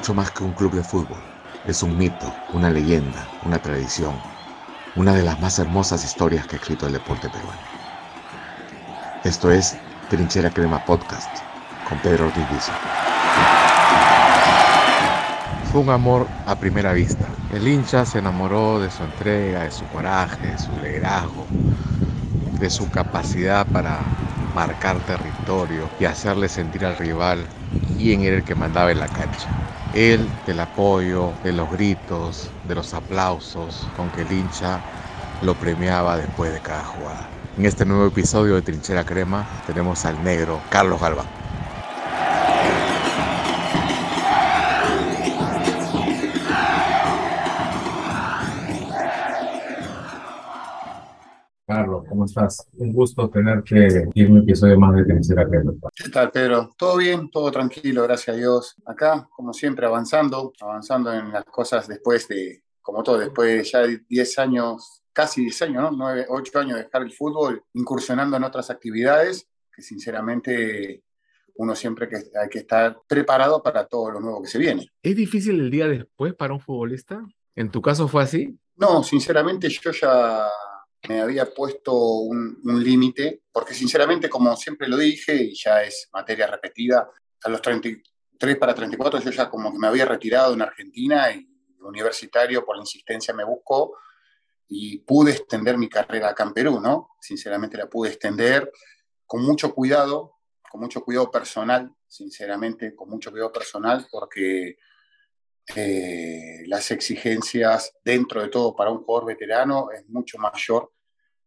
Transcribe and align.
Mucho 0.00 0.14
más 0.14 0.30
que 0.30 0.44
un 0.44 0.54
club 0.54 0.72
de 0.72 0.82
fútbol. 0.82 1.18
Es 1.66 1.82
un 1.82 1.98
mito, 1.98 2.32
una 2.54 2.70
leyenda, 2.70 3.28
una 3.44 3.58
tradición, 3.58 4.14
una 4.96 5.12
de 5.12 5.22
las 5.22 5.38
más 5.40 5.58
hermosas 5.58 6.02
historias 6.06 6.46
que 6.46 6.56
ha 6.56 6.58
escrito 6.58 6.86
el 6.86 6.94
deporte 6.94 7.28
peruano. 7.28 7.60
Esto 9.24 9.50
es 9.50 9.76
Trinchera 10.08 10.48
Crema 10.48 10.82
Podcast 10.86 11.28
con 11.86 11.98
Pedro 11.98 12.28
Ortiz 12.28 12.42
Fue 15.70 15.82
un 15.82 15.90
amor 15.90 16.26
a 16.46 16.54
primera 16.54 16.94
vista. 16.94 17.26
El 17.52 17.68
hincha 17.68 18.06
se 18.06 18.20
enamoró 18.20 18.80
de 18.80 18.90
su 18.90 19.02
entrega, 19.02 19.64
de 19.64 19.70
su 19.70 19.84
coraje, 19.88 20.46
de 20.46 20.58
su 20.58 20.72
liderazgo, 20.82 21.44
de 22.58 22.70
su 22.70 22.88
capacidad 22.90 23.66
para 23.66 23.98
marcar 24.54 24.98
territorio 25.00 25.90
y 26.00 26.06
hacerle 26.06 26.48
sentir 26.48 26.86
al 26.86 26.96
rival 26.96 27.44
quién 27.98 28.22
era 28.22 28.36
el 28.36 28.44
que 28.44 28.54
mandaba 28.54 28.92
en 28.92 29.00
la 29.00 29.08
cancha. 29.08 29.59
Él 29.92 30.30
del 30.46 30.60
apoyo, 30.60 31.34
de 31.42 31.52
los 31.52 31.70
gritos, 31.70 32.50
de 32.64 32.74
los 32.76 32.94
aplausos 32.94 33.88
con 33.96 34.10
que 34.10 34.22
el 34.22 34.32
hincha 34.32 34.80
lo 35.40 35.54
premiaba 35.56 36.16
después 36.16 36.52
de 36.52 36.60
cada 36.60 36.84
jugada. 36.84 37.30
En 37.56 37.64
este 37.66 37.84
nuevo 37.84 38.06
episodio 38.06 38.54
de 38.54 38.62
Trinchera 38.62 39.04
Crema 39.04 39.46
tenemos 39.66 40.04
al 40.04 40.22
negro 40.22 40.62
Carlos 40.68 41.00
Galván. 41.00 41.39
¿Cómo 52.20 52.26
estás? 52.26 52.68
Un 52.76 52.92
gusto 52.92 53.30
tener 53.30 53.62
que 53.62 54.10
ir 54.12 54.30
un 54.30 54.42
episodio 54.42 54.78
más 54.78 54.94
de 54.94 55.04
Trinchera 55.04 55.48
Crema. 55.48 55.72
¿Qué 55.94 56.10
tal, 56.10 56.30
Pedro? 56.30 56.74
¿Todo 56.76 56.98
bien? 56.98 57.30
Todo 57.30 57.50
tranquilo, 57.50 58.02
gracias 58.02 58.36
a 58.36 58.38
Dios. 58.38 58.76
Acá, 58.84 59.26
como 59.34 59.54
siempre, 59.54 59.86
avanzando, 59.86 60.52
avanzando 60.60 61.10
en 61.14 61.32
las 61.32 61.46
cosas 61.46 61.88
después 61.88 62.28
de, 62.28 62.62
como 62.82 63.02
todo, 63.02 63.16
después 63.16 63.50
de 63.50 63.64
ya 63.64 64.02
10 64.06 64.38
años, 64.38 65.02
casi 65.14 65.40
10 65.44 65.62
años, 65.62 65.82
¿no? 65.82 65.90
9, 65.92 66.26
8 66.28 66.58
años 66.58 66.76
de 66.76 66.84
dejar 66.84 67.00
el 67.00 67.12
fútbol, 67.12 67.64
incursionando 67.72 68.36
en 68.36 68.44
otras 68.44 68.68
actividades 68.68 69.48
que 69.74 69.80
sinceramente 69.80 71.02
uno 71.54 71.74
siempre 71.74 72.06
que 72.06 72.16
hay 72.16 72.50
que 72.50 72.58
estar 72.58 72.98
preparado 73.08 73.62
para 73.62 73.86
todo 73.86 74.10
lo 74.10 74.20
nuevo 74.20 74.42
que 74.42 74.48
se 74.48 74.58
viene. 74.58 74.90
¿Es 75.02 75.16
difícil 75.16 75.58
el 75.58 75.70
día 75.70 75.88
después 75.88 76.34
para 76.34 76.52
un 76.52 76.60
futbolista? 76.60 77.24
¿En 77.56 77.70
tu 77.70 77.80
caso 77.80 78.08
fue 78.08 78.22
así? 78.22 78.58
No, 78.76 79.02
sinceramente 79.02 79.70
yo 79.70 79.90
ya 79.90 80.46
me 81.08 81.20
había 81.20 81.46
puesto 81.46 81.94
un, 81.94 82.58
límite, 82.62 83.42
porque 83.52 83.74
sinceramente, 83.74 84.28
como 84.28 84.54
siempre 84.56 84.88
lo 84.88 84.96
dije, 84.96 85.34
y 85.34 85.54
ya 85.54 85.82
es 85.82 86.08
materia 86.12 86.46
repetida, 86.46 87.10
a 87.42 87.48
los 87.48 87.62
33 87.62 88.56
para 88.58 88.74
34 88.74 89.20
yo 89.20 89.30
ya 89.30 89.48
como 89.48 89.72
que 89.72 89.78
me 89.78 89.86
había 89.86 90.04
retirado 90.04 90.54
en 90.54 90.62
Argentina 90.62 91.30
y 91.32 91.46
universitario 91.80 92.64
por 92.64 92.76
insistencia 92.76 93.32
me 93.32 93.44
buscó 93.44 93.96
y 94.68 94.98
pude 94.98 95.32
extender 95.32 95.76
mi 95.78 95.88
carrera 95.88 96.28
acá 96.28 96.44
en 96.44 96.52
Perú, 96.52 96.80
¿no? 96.80 97.10
Sinceramente 97.20 97.76
la 97.76 97.88
pude 97.88 98.10
extender 98.10 98.70
con 99.26 99.42
mucho 99.42 99.74
cuidado, 99.74 100.36
con 100.70 100.80
mucho 100.80 101.02
cuidado 101.02 101.30
personal, 101.30 101.92
sinceramente, 102.06 102.94
con 102.94 103.08
mucho 103.08 103.30
cuidado 103.30 103.52
personal, 103.52 104.06
porque 104.10 104.76
eh, 105.76 106.64
las 106.66 106.90
exigencias 106.90 107.92
dentro 108.04 108.42
de 108.42 108.48
todo 108.48 108.74
para 108.74 108.90
un 108.90 109.04
jugador 109.04 109.28
veterano 109.28 109.90
es 109.90 110.08
mucho 110.08 110.38
mayor 110.38 110.92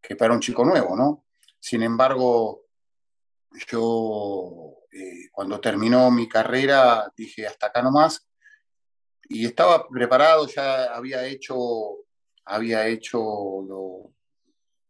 que 0.02 0.16
para 0.16 0.34
un 0.34 0.40
chico 0.40 0.66
nuevo, 0.66 0.96
¿no? 0.96 1.26
Sin 1.60 1.82
embargo, 1.84 2.66
yo 3.70 4.78
eh, 4.92 5.30
cuando 5.32 5.60
terminó 5.60 6.12
mi 6.12 6.28
carrera 6.28 7.12
dije 7.16 7.48
hasta 7.48 7.68
acá 7.68 7.82
nomás 7.82 8.28
y 9.30 9.46
estaba 9.46 9.88
preparado, 9.88 10.48
ya 10.48 10.94
había 10.94 11.26
hecho, 11.26 11.56
había 12.46 12.88
hecho 12.88 13.20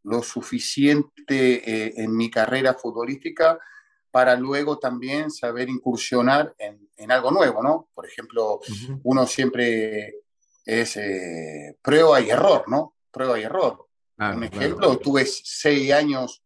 lo, 0.03 0.21
suficiente 0.21 1.87
eh, 1.87 1.93
en 1.97 2.15
mi 2.15 2.29
carrera 2.29 2.73
futbolística 2.73 3.59
para 4.13 4.35
luego 4.35 4.77
también 4.77 5.31
saber 5.31 5.69
incursionar 5.69 6.53
en, 6.59 7.11
algo 7.11 7.31
nuevo, 7.31 7.63
¿no? 7.63 7.89
Por 7.95 8.05
ejemplo, 8.05 8.59
uno 9.01 9.25
siempre 9.25 10.19
es 10.63 10.97
eh, 10.97 11.75
prueba 11.81 12.21
y 12.21 12.29
error, 12.29 12.63
¿no? 12.67 12.93
Prueba 13.09 13.39
y 13.39 13.43
error. 13.43 13.87
Un 14.19 14.43
ejemplo, 14.43 14.99
tuve 14.99 15.25
seis 15.25 15.91
años, 15.91 16.43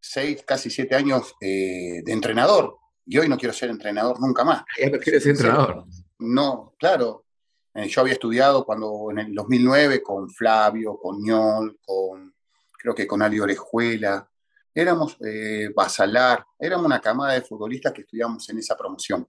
seis, 0.00 0.42
casi 0.44 0.70
siete 0.70 0.96
años 0.96 1.36
eh, 1.40 2.02
de 2.04 2.12
entrenador 2.12 2.78
y 3.06 3.16
hoy 3.16 3.28
no 3.28 3.38
quiero 3.38 3.54
ser 3.54 3.70
entrenador 3.70 4.20
nunca 4.20 4.42
más. 4.42 4.64
¿Ya 4.80 4.90
no 4.90 4.98
quieres 4.98 5.22
ser 5.22 5.36
entrenador? 5.36 5.84
No, 6.18 6.74
claro. 6.80 7.26
Eh, 7.74 7.86
yo 7.86 8.00
había 8.00 8.14
estudiado 8.14 8.64
cuando 8.64 9.12
en 9.12 9.18
el 9.20 9.34
2009 9.34 10.02
con 10.02 10.28
Flavio, 10.28 10.98
con 10.98 11.22
Ñol, 11.22 11.78
con, 11.86 12.34
creo 12.72 12.92
que 12.92 13.06
con 13.06 13.22
Ali 13.22 13.38
Orejuela. 13.38 14.28
Éramos 14.74 15.16
eh, 15.24 15.70
Basalar, 15.74 16.44
éramos 16.58 16.86
una 16.86 17.00
camada 17.00 17.34
de 17.34 17.42
futbolistas 17.42 17.92
que 17.92 18.02
estudiamos 18.02 18.48
en 18.48 18.58
esa 18.58 18.76
promoción. 18.76 19.26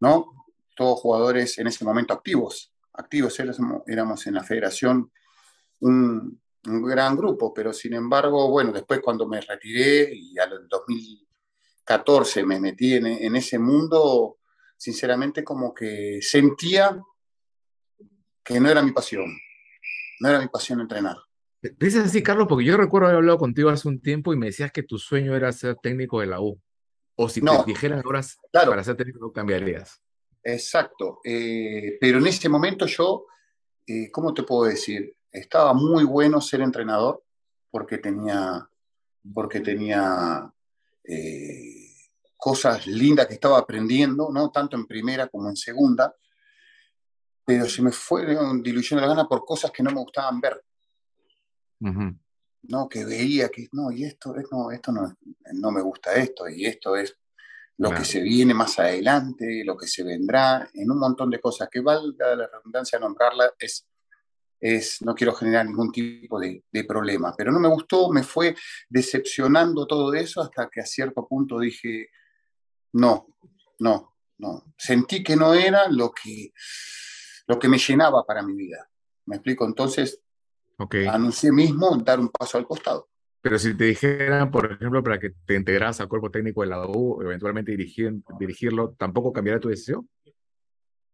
¿No? 0.00 0.46
Todos 0.74 1.00
jugadores 1.00 1.58
en 1.58 1.66
ese 1.66 1.84
momento 1.84 2.14
activos. 2.14 2.72
Activos 2.94 3.38
éramos 3.86 4.26
en 4.26 4.34
la 4.34 4.42
federación 4.42 5.12
un, 5.80 6.40
gran 6.62 7.16
grupo, 7.16 7.54
pero 7.54 7.72
sin 7.72 7.94
embargo, 7.94 8.50
bueno, 8.50 8.70
después 8.70 9.00
cuando 9.00 9.26
me 9.26 9.40
retiré 9.40 10.12
y 10.14 10.38
al 10.38 10.68
2014 10.68 12.44
me 12.44 12.60
metí 12.60 12.94
en 12.94 13.34
ese 13.34 13.58
mundo, 13.58 14.40
sinceramente 14.76 15.44
como 15.44 15.74
que 15.74 16.20
sentía 16.22 16.98
que 18.42 18.58
no 18.58 18.70
era 18.70 18.82
mi 18.82 18.92
pasión, 18.92 19.26
no 20.20 20.28
era 20.28 20.40
mi 20.40 20.48
pasión 20.48 20.80
entrenar. 20.80 21.16
Dices 21.78 22.06
así, 22.06 22.22
Carlos, 22.22 22.46
porque 22.48 22.64
yo 22.64 22.76
recuerdo 22.76 23.08
haber 23.08 23.18
hablado 23.18 23.38
contigo 23.38 23.68
hace 23.70 23.86
un 23.88 24.00
tiempo 24.00 24.32
y 24.32 24.36
me 24.36 24.46
decías 24.46 24.72
que 24.72 24.82
tu 24.82 24.98
sueño 24.98 25.36
era 25.36 25.52
ser 25.52 25.76
técnico 25.76 26.20
de 26.20 26.26
la 26.26 26.40
U. 26.40 26.60
O 27.16 27.28
si 27.28 27.40
te 27.42 27.50
dijeran 27.66 28.00
ahora 28.04 28.22
para 28.50 28.82
ser 28.82 28.96
técnico, 28.96 29.32
cambiarías. 29.32 30.00
Exacto. 30.42 31.20
Eh, 31.22 31.98
pero 32.00 32.18
en 32.18 32.26
ese 32.26 32.48
momento 32.48 32.86
yo, 32.86 33.26
eh, 33.86 34.10
¿cómo 34.10 34.32
te 34.32 34.42
puedo 34.42 34.64
decir? 34.64 35.14
estaba 35.32 35.72
muy 35.74 36.04
bueno 36.04 36.40
ser 36.40 36.60
entrenador 36.60 37.22
porque 37.70 37.98
tenía, 37.98 38.68
porque 39.32 39.60
tenía 39.60 40.52
eh, 41.04 41.94
cosas 42.36 42.86
lindas 42.86 43.26
que 43.26 43.34
estaba 43.34 43.58
aprendiendo, 43.58 44.28
¿no? 44.32 44.50
tanto 44.50 44.76
en 44.76 44.86
primera 44.86 45.28
como 45.28 45.48
en 45.48 45.56
segunda, 45.56 46.14
pero 47.44 47.66
se 47.66 47.82
me 47.82 47.92
fue 47.92 48.26
diluyendo 48.62 49.02
la 49.02 49.08
gana 49.08 49.28
por 49.28 49.44
cosas 49.44 49.70
que 49.70 49.82
no 49.82 49.90
me 49.90 50.00
gustaban 50.00 50.40
ver. 50.40 50.62
¿No? 51.80 52.88
Que 52.88 53.04
veía 53.04 53.48
que, 53.48 53.68
no, 53.72 53.90
y 53.90 54.04
esto, 54.04 54.34
no, 54.50 54.70
esto 54.70 54.92
no, 54.92 55.16
no 55.54 55.70
me 55.70 55.82
gusta 55.82 56.14
esto, 56.14 56.48
y 56.48 56.66
esto 56.66 56.96
es 56.96 57.16
lo 57.78 57.90
que 57.90 58.04
se 58.04 58.20
viene 58.20 58.52
más 58.52 58.78
adelante, 58.78 59.62
lo 59.64 59.76
que 59.76 59.86
se 59.86 60.04
vendrá, 60.04 60.68
en 60.74 60.90
un 60.90 60.98
montón 60.98 61.30
de 61.30 61.40
cosas 61.40 61.68
que 61.70 61.80
valga 61.80 62.36
la 62.36 62.46
redundancia 62.46 62.98
nombrarla, 62.98 63.54
es 63.58 63.86
es, 64.60 65.00
no 65.02 65.14
quiero 65.14 65.34
generar 65.34 65.66
ningún 65.66 65.90
tipo 65.90 66.38
de, 66.38 66.62
problema. 66.86 67.34
Pero 67.36 67.50
no 67.50 67.58
me 67.58 67.68
gustó, 67.68 68.10
me 68.10 68.22
fue 68.22 68.54
decepcionando 68.88 69.86
todo 69.86 70.12
eso 70.14 70.42
hasta 70.42 70.68
que 70.68 70.80
a 70.80 70.86
cierto 70.86 71.26
punto 71.26 71.58
dije, 71.58 72.10
no, 72.92 73.26
no, 73.78 74.16
no. 74.38 74.74
Sentí 74.76 75.22
que 75.22 75.34
no 75.34 75.54
era 75.54 75.88
lo 75.88 76.12
que, 76.12 76.52
lo 77.46 77.58
que 77.58 77.68
me 77.68 77.78
llenaba 77.78 78.24
para 78.24 78.42
mi 78.42 78.54
vida. 78.54 78.88
¿Me 79.26 79.36
explico? 79.36 79.64
Entonces, 79.64 80.20
okay. 80.80 81.06
anuncié 81.06 81.52
mismo 81.52 81.96
dar 81.98 82.20
un 82.20 82.28
paso 82.28 82.58
al 82.58 82.66
costado. 82.66 83.08
Pero 83.42 83.58
si 83.58 83.74
te 83.74 83.84
dijeran, 83.84 84.50
por 84.50 84.70
ejemplo, 84.70 85.02
para 85.02 85.18
que 85.18 85.30
te 85.46 85.54
integras 85.54 86.00
al 86.00 86.08
cuerpo 86.08 86.30
técnico 86.30 86.60
de 86.60 86.68
la 86.68 86.86
U, 86.86 87.22
eventualmente 87.22 87.70
dirigir, 87.70 88.12
dirigirlo, 88.38 88.94
¿tampoco 88.98 89.32
cambiaría 89.32 89.60
tu 89.60 89.68
decisión? 89.68 90.08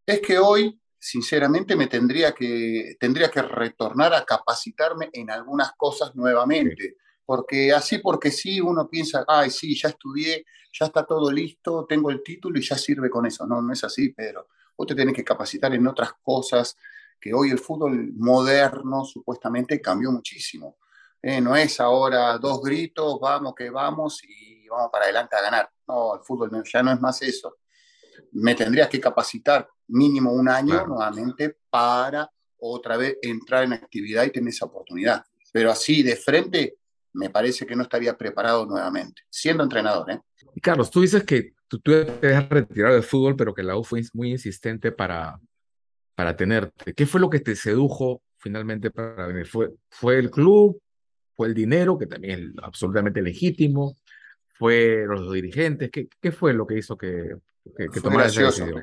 Es 0.04 0.20
que 0.20 0.38
hoy 0.38 0.80
sinceramente 0.98 1.76
me 1.76 1.86
tendría 1.86 2.32
que, 2.32 2.96
tendría 2.98 3.30
que 3.30 3.42
retornar 3.42 4.12
a 4.12 4.24
capacitarme 4.24 5.08
en 5.12 5.30
algunas 5.30 5.72
cosas 5.76 6.16
nuevamente. 6.16 6.96
Porque 7.24 7.72
así, 7.72 7.98
porque 7.98 8.30
sí, 8.30 8.60
uno 8.60 8.88
piensa, 8.88 9.24
ay, 9.26 9.50
sí, 9.50 9.76
ya 9.76 9.88
estudié, 9.88 10.44
ya 10.72 10.86
está 10.86 11.04
todo 11.04 11.30
listo, 11.30 11.86
tengo 11.88 12.10
el 12.10 12.22
título 12.22 12.58
y 12.58 12.62
ya 12.62 12.76
sirve 12.76 13.08
con 13.08 13.26
eso. 13.26 13.46
No, 13.46 13.62
no 13.62 13.72
es 13.72 13.84
así, 13.84 14.10
pero 14.10 14.48
vos 14.76 14.86
te 14.86 14.94
tenés 14.94 15.14
que 15.14 15.24
capacitar 15.24 15.72
en 15.74 15.86
otras 15.86 16.12
cosas 16.22 16.76
que 17.20 17.34
hoy 17.34 17.50
el 17.50 17.58
fútbol 17.58 18.12
moderno 18.14 19.04
supuestamente 19.04 19.80
cambió 19.80 20.10
muchísimo. 20.10 20.78
Eh, 21.22 21.40
no 21.40 21.56
es 21.56 21.80
ahora 21.80 22.38
dos 22.38 22.62
gritos, 22.62 23.18
vamos 23.20 23.54
que 23.54 23.70
vamos 23.70 24.22
y 24.24 24.68
vamos 24.68 24.90
para 24.92 25.04
adelante 25.04 25.36
a 25.36 25.42
ganar. 25.42 25.70
No, 25.88 26.14
el 26.14 26.20
fútbol 26.22 26.50
ya 26.64 26.82
no 26.82 26.92
es 26.92 27.00
más 27.00 27.22
eso 27.22 27.56
me 28.32 28.54
tendrías 28.54 28.88
que 28.88 29.00
capacitar 29.00 29.68
mínimo 29.88 30.32
un 30.32 30.48
año 30.48 30.86
nuevamente 30.86 31.56
para 31.70 32.30
otra 32.58 32.96
vez 32.96 33.16
entrar 33.22 33.64
en 33.64 33.74
actividad 33.74 34.24
y 34.24 34.30
tener 34.30 34.48
esa 34.48 34.66
oportunidad. 34.66 35.24
Pero 35.52 35.70
así 35.70 36.02
de 36.02 36.16
frente, 36.16 36.76
me 37.12 37.30
parece 37.30 37.66
que 37.66 37.76
no 37.76 37.82
estaría 37.82 38.16
preparado 38.16 38.66
nuevamente, 38.66 39.22
siendo 39.30 39.62
entrenador. 39.62 40.10
¿eh? 40.10 40.20
Carlos, 40.62 40.90
tú 40.90 41.00
dices 41.00 41.24
que 41.24 41.54
tú, 41.68 41.78
te 41.80 42.34
has 42.34 42.48
retirado 42.48 42.94
del 42.94 43.02
fútbol, 43.02 43.36
pero 43.36 43.54
que 43.54 43.62
la 43.62 43.76
U 43.76 43.84
fue 43.84 44.02
muy 44.12 44.32
insistente 44.32 44.92
para, 44.92 45.40
para 46.16 46.34
tenerte. 46.34 46.94
¿Qué 46.94 47.06
fue 47.06 47.20
lo 47.20 47.30
que 47.30 47.40
te 47.40 47.54
sedujo 47.54 48.22
finalmente 48.38 48.90
para 48.90 49.26
venir? 49.26 49.46
¿Fue, 49.46 49.70
fue 49.88 50.18
el 50.18 50.30
club? 50.30 50.80
¿Fue 51.34 51.48
el 51.48 51.54
dinero, 51.54 51.98
que 51.98 52.06
también 52.06 52.54
es 52.56 52.64
absolutamente 52.64 53.20
legítimo? 53.20 53.94
¿Fue 54.54 55.04
los 55.06 55.30
dirigentes? 55.30 55.90
¿Qué, 55.90 56.08
qué 56.20 56.32
fue 56.32 56.54
lo 56.54 56.66
que 56.66 56.78
hizo 56.78 56.96
que, 56.96 57.36
que, 57.76 57.88
que 57.90 58.00
tomaras 58.00 58.32
esa 58.32 58.46
decisión? 58.46 58.82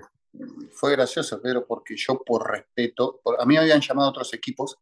Fue 0.72 0.92
gracioso, 0.92 1.42
Pedro, 1.42 1.66
porque 1.66 1.96
yo 1.98 2.22
por 2.24 2.50
respeto, 2.50 3.22
a 3.40 3.46
mí 3.46 3.56
me 3.56 3.62
habían 3.62 3.82
llamado 3.82 4.10
otros 4.10 4.32
equipos, 4.36 4.78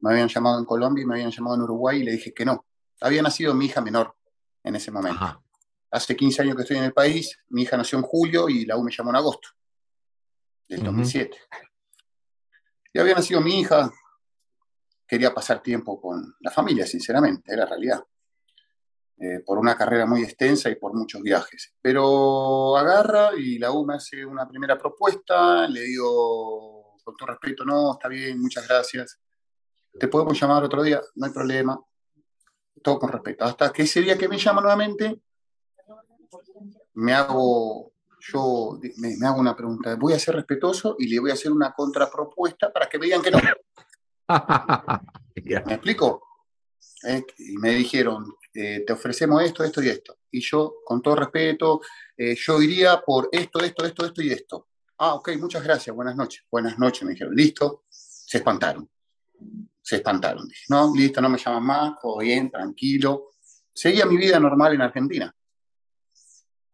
me 0.00 0.12
habían 0.12 0.28
llamado 0.28 0.60
en 0.60 0.64
Colombia 0.64 1.02
y 1.02 1.06
me 1.06 1.14
habían 1.14 1.32
llamado 1.32 1.56
en 1.56 1.62
Uruguay 1.62 2.00
y 2.00 2.04
le 2.04 2.12
dije 2.12 2.32
que 2.32 2.44
no. 2.44 2.64
Había 3.00 3.22
nacido 3.22 3.54
mi 3.54 3.66
hija 3.66 3.80
menor 3.80 4.14
en 4.62 4.76
ese 4.76 4.92
momento. 4.92 5.42
Hace 5.90 6.14
15 6.14 6.42
años 6.42 6.56
que 6.56 6.62
estoy 6.62 6.76
en 6.76 6.84
el 6.84 6.92
país, 6.92 7.36
mi 7.48 7.62
hija 7.62 7.76
nació 7.76 7.98
en 7.98 8.04
julio 8.04 8.48
y 8.48 8.66
la 8.66 8.76
U 8.76 8.84
me 8.84 8.92
llamó 8.92 9.10
en 9.10 9.16
agosto 9.16 9.48
del 10.68 10.82
2007. 10.82 11.36
Y 12.92 12.98
había 12.98 13.14
nacido 13.14 13.40
mi 13.40 13.60
hija, 13.60 13.90
quería 15.06 15.32
pasar 15.34 15.62
tiempo 15.62 16.00
con 16.00 16.34
la 16.40 16.50
familia, 16.50 16.86
sinceramente, 16.86 17.52
era 17.52 17.64
la 17.64 17.70
realidad. 17.70 18.04
Eh, 19.18 19.40
por 19.46 19.56
una 19.56 19.74
carrera 19.74 20.04
muy 20.04 20.22
extensa 20.22 20.68
y 20.68 20.74
por 20.74 20.92
muchos 20.92 21.22
viajes. 21.22 21.74
Pero 21.80 22.76
agarra 22.76 23.30
y 23.34 23.58
la 23.58 23.72
U 23.72 23.86
me 23.86 23.94
hace 23.94 24.24
una 24.24 24.46
primera 24.46 24.76
propuesta, 24.76 25.66
le 25.66 25.80
digo, 25.80 26.98
con 27.02 27.16
todo 27.16 27.28
respeto, 27.28 27.64
no, 27.64 27.92
está 27.92 28.08
bien, 28.08 28.38
muchas 28.38 28.68
gracias. 28.68 29.18
Te 29.98 30.08
podemos 30.08 30.38
llamar 30.38 30.64
otro 30.64 30.82
día, 30.82 31.00
no 31.14 31.26
hay 31.26 31.32
problema. 31.32 31.80
Todo 32.82 32.98
con 32.98 33.10
respeto. 33.10 33.44
Hasta 33.44 33.72
que 33.72 33.84
ese 33.84 34.02
día 34.02 34.18
que 34.18 34.28
me 34.28 34.36
llama 34.36 34.60
nuevamente, 34.60 35.22
me 36.94 37.14
hago, 37.14 37.94
yo 38.32 38.78
me, 38.96 39.26
hago 39.26 39.40
una 39.40 39.56
pregunta. 39.56 39.94
Voy 39.96 40.12
a 40.12 40.18
ser 40.18 40.36
respetuoso 40.36 40.96
y 40.98 41.08
le 41.08 41.20
voy 41.20 41.30
a 41.30 41.34
hacer 41.34 41.52
una 41.52 41.72
contrapropuesta 41.72 42.72
para 42.72 42.88
que 42.88 42.98
vean 42.98 43.22
que 43.22 43.30
no. 43.30 43.38
¿Me 45.44 45.74
explico? 45.74 46.22
Eh, 47.04 47.24
y 47.38 47.56
me 47.58 47.70
dijeron, 47.74 48.34
eh, 48.52 48.84
te 48.86 48.92
ofrecemos 48.92 49.42
esto, 49.42 49.62
esto 49.62 49.82
y 49.82 49.88
esto. 49.88 50.18
Y 50.30 50.40
yo, 50.40 50.76
con 50.84 51.00
todo 51.02 51.16
respeto, 51.16 51.80
eh, 52.16 52.34
yo 52.34 52.60
iría 52.60 53.00
por 53.00 53.28
esto, 53.30 53.60
esto, 53.62 53.84
esto, 53.84 54.06
esto 54.06 54.22
y 54.22 54.30
esto. 54.30 54.68
Ah, 54.98 55.14
ok, 55.14 55.30
muchas 55.38 55.62
gracias, 55.62 55.94
buenas 55.94 56.16
noches. 56.16 56.44
Buenas 56.50 56.78
noches, 56.78 57.02
me 57.04 57.12
dijeron, 57.12 57.34
listo, 57.34 57.84
se 57.88 58.38
espantaron. 58.38 58.88
Se 59.82 59.96
espantaron. 59.96 60.48
Dije, 60.48 60.64
no, 60.70 60.92
listo, 60.94 61.20
no 61.20 61.28
me 61.28 61.38
llaman 61.38 61.62
más, 61.62 62.00
todo 62.00 62.18
bien, 62.18 62.50
tranquilo. 62.50 63.32
Seguía 63.72 64.06
mi 64.06 64.16
vida 64.16 64.40
normal 64.40 64.74
en 64.74 64.82
Argentina. 64.82 65.34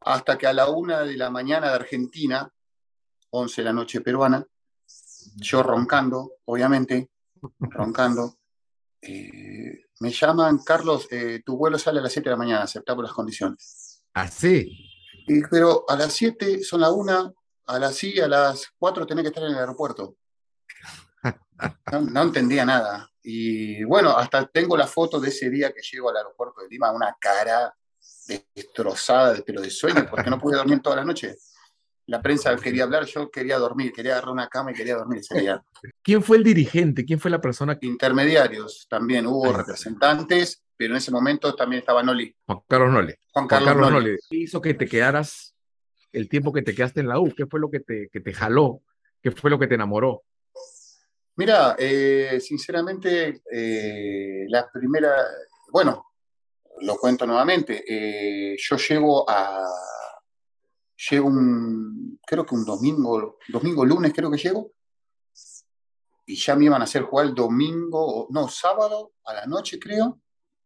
Hasta 0.04 0.37
que 0.38 0.46
a 0.46 0.52
la 0.52 0.69
una 0.69 1.00
de 1.00 1.16
la 1.16 1.31
mañana 1.31 1.69
de 1.69 1.75
Argentina, 1.75 2.50
11 3.31 3.60
de 3.60 3.64
la 3.64 3.72
noche 3.72 4.00
peruana, 4.00 4.44
yo 5.37 5.62
roncando, 5.62 6.32
obviamente, 6.44 7.10
roncando, 7.60 8.38
eh, 9.00 9.87
me 10.00 10.10
llaman, 10.10 10.58
Carlos, 10.64 11.06
eh, 11.10 11.43
tu 11.44 11.56
vuelo 11.56 11.78
sale 11.78 12.00
a 12.00 12.02
las 12.02 12.12
7 12.12 12.28
de 12.28 12.32
la 12.32 12.38
mañana, 12.38 12.62
aceptamos 12.62 13.04
las 13.04 13.12
condiciones. 13.12 14.04
¿Ah, 14.14 14.28
sí? 14.28 14.88
pero 15.50 15.84
a 15.88 15.96
las 15.96 16.12
7 16.12 16.62
son 16.62 16.81
la 16.81 16.90
1, 16.90 17.34
a 17.66 17.78
las 17.78 17.94
sí, 17.94 18.19
a 18.20 18.26
las 18.26 18.69
4 18.78 19.06
tenés 19.06 19.22
que 19.22 19.28
estar 19.28 19.44
en 19.44 19.52
el 19.52 19.58
aeropuerto. 19.58 20.16
No, 22.10 22.22
entendía 22.22 22.64
nada. 22.64 23.08
Y 23.22 23.84
bueno, 23.84 24.10
hasta 24.10 24.46
tengo 24.46 24.76
la 24.76 24.87
foto 24.87 25.20
de 25.20 25.28
ese 25.28 25.48
día 25.48 25.72
que 25.72 25.81
llego 25.81 26.10
al 26.10 26.16
aeropuerto 26.16 26.60
de 26.60 26.69
Lima, 26.69 26.90
una 26.90 27.16
cara 27.20 27.72
destrozada, 28.55 29.37
pero 29.46 29.61
de 29.61 29.70
sueño, 29.70 30.06
porque 30.08 30.31
no 30.31 30.38
pude 30.38 30.56
dormir 30.56 30.81
toda 30.81 30.96
la 30.96 31.05
noche. 31.05 31.37
La 32.06 32.20
prensa 32.20 32.55
quería 32.56 32.84
hablar, 32.84 33.06
yo 33.06 33.31
quería 33.31 33.58
dormir, 33.58 33.93
quería 33.93 34.12
agarrar 34.12 34.32
una 34.32 34.49
cama 34.49 34.73
y 34.73 34.75
quería 34.75 34.96
dormir 34.96 35.23
¿Quién 36.02 36.23
fue 36.23 36.37
el 36.37 36.44
dirigente? 36.44 37.05
¿Quién 37.05 37.20
fue 37.20 37.31
la 37.31 37.40
persona? 37.40 37.79
Que... 37.79 37.87
Intermediarios 37.87 38.87
también, 38.88 39.26
hubo 39.26 39.52
representantes, 39.52 40.62
pero 40.76 40.94
en 40.94 40.99
ese 40.99 41.12
momento 41.12 41.55
también 41.55 41.81
estaba 41.81 42.02
Noli. 42.02 42.34
Juan 42.44 42.58
Carlos 42.67 42.93
Noli. 42.93 43.14
Juan 43.32 43.46
Carlos, 43.46 43.90
Noli. 43.90 44.17
¿Qué 44.29 44.37
hizo 44.37 44.61
que 44.61 44.75
te 44.75 44.87
quedaras 44.87 45.55
el 46.12 46.29
tiempo 46.29 46.52
que 46.52 46.62
te 46.62 46.75
quedaste 46.75 47.00
en 47.00 47.08
la 47.08 47.20
U? 47.20 47.32
¿Qué 47.37 47.46
fue 47.46 47.61
lo 47.61 47.70
que 47.70 47.81
te, 47.81 48.08
que 48.12 48.20
te 48.20 48.34
jaló? 48.34 48.82
¿Qué 49.23 49.31
fue 49.31 49.50
lo 49.50 49.58
que 49.58 49.69
te 49.69 49.76
enamoró? 49.76 50.25
Mira, 51.37 51.76
eh, 51.79 52.38
sinceramente, 52.40 53.43
eh, 53.50 54.44
la 54.49 54.70
primera, 54.70 55.14
bueno, 55.70 56.12
lo 56.80 56.96
cuento 56.96 57.26
nuevamente, 57.26 57.84
eh, 57.86 58.56
yo 58.58 58.76
llego 58.76 59.28
a, 59.28 59.64
llego 61.10 61.28
un, 61.28 62.20
creo 62.26 62.44
que 62.44 62.54
un 62.54 62.64
domingo, 62.64 63.38
domingo, 63.48 63.84
lunes 63.84 64.12
creo 64.14 64.30
que 64.30 64.38
llego, 64.38 64.72
y 66.26 66.36
ya 66.36 66.54
me 66.56 66.66
iban 66.66 66.80
a 66.80 66.84
hacer 66.84 67.02
jugar 67.02 67.26
el 67.26 67.34
domingo, 67.34 68.26
no, 68.30 68.48
sábado 68.48 69.12
a 69.24 69.34
la 69.34 69.46
noche 69.46 69.78
creo, 69.78 70.20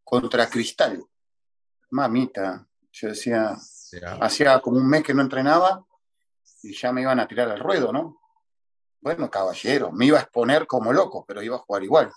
contra 0.05 0.49
Cristal. 0.49 1.05
Mamita, 1.91 2.69
yo 2.93 3.09
decía, 3.09 3.57
hacía 4.21 4.61
como 4.61 4.79
un 4.79 4.89
mes 4.89 5.03
que 5.03 5.15
no 5.15 5.23
entrenaba 5.23 5.85
y 6.63 6.75
ya 6.75 6.93
me 6.93 7.03
iban 7.03 7.21
a 7.21 7.29
tirar 7.29 7.51
al 7.51 7.61
ruedo, 7.61 7.93
¿no? 7.93 8.21
Bueno, 9.01 9.31
caballero, 9.31 9.93
me 9.93 10.07
iba 10.07 10.19
a 10.19 10.23
exponer 10.23 10.67
como 10.67 10.93
loco, 10.93 11.25
pero 11.27 11.43
iba 11.43 11.57
a 11.57 11.61
jugar 11.61 11.85
igual. 11.85 12.13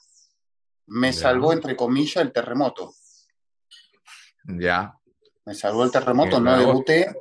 Me 0.88 1.14
salvó, 1.14 1.54
entre 1.54 1.76
comillas, 1.76 2.18
el 2.18 2.34
terremoto. 2.34 2.94
Ya. 4.58 4.98
Me 5.46 5.54
salvó 5.54 5.84
el 5.84 5.92
terremoto, 5.92 6.40
no 6.40 6.58
debuté, 6.58 7.16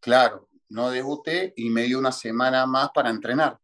claro, 0.00 0.48
no 0.70 0.90
debuté 0.90 1.52
y 1.56 1.70
me 1.70 1.82
dio 1.82 1.98
una 1.98 2.12
semana 2.12 2.66
más 2.66 2.90
para 2.90 3.10
entrenar. 3.10 3.58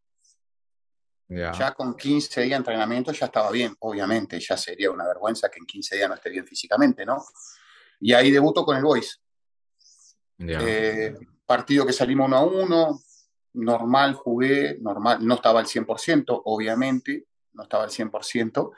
Ya 1.27 1.73
con 1.73 1.95
15 1.95 2.41
días 2.41 2.49
de 2.49 2.55
entrenamiento 2.57 3.13
ya 3.13 3.27
estaba 3.27 3.49
bien, 3.51 3.73
obviamente, 3.79 4.37
ya 4.37 4.57
sería 4.57 4.91
una 4.91 5.07
vergüenza 5.07 5.49
que 5.49 5.59
en 5.59 5.65
15 5.65 5.95
días 5.95 6.09
no 6.09 6.15
esté 6.15 6.29
bien 6.29 6.45
físicamente, 6.45 7.05
¿no? 7.05 7.23
Y 8.01 8.11
ahí 8.13 8.31
debuto 8.31 8.65
con 8.65 8.75
el 8.75 8.83
Boys. 8.83 9.21
Eh, 10.39 11.15
partido 11.45 11.85
que 11.85 11.93
salimos 11.93 12.27
uno 12.27 12.37
a 12.37 12.43
uno, 12.43 12.99
normal, 13.53 14.13
jugué, 14.15 14.77
normal, 14.81 15.25
no 15.25 15.35
estaba 15.35 15.61
al 15.61 15.67
100%, 15.67 16.41
obviamente, 16.45 17.27
no 17.53 17.63
estaba 17.63 17.85
al 17.85 17.91
100%, 17.91 18.71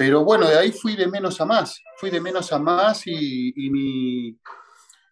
pero 0.00 0.24
bueno, 0.24 0.48
de 0.48 0.56
ahí 0.56 0.72
fui 0.72 0.96
de 0.96 1.06
menos 1.06 1.42
a 1.42 1.44
más, 1.44 1.78
fui 1.98 2.08
de 2.08 2.22
menos 2.22 2.50
a 2.54 2.58
más 2.58 3.06
y, 3.06 3.52
mi, 3.70 4.28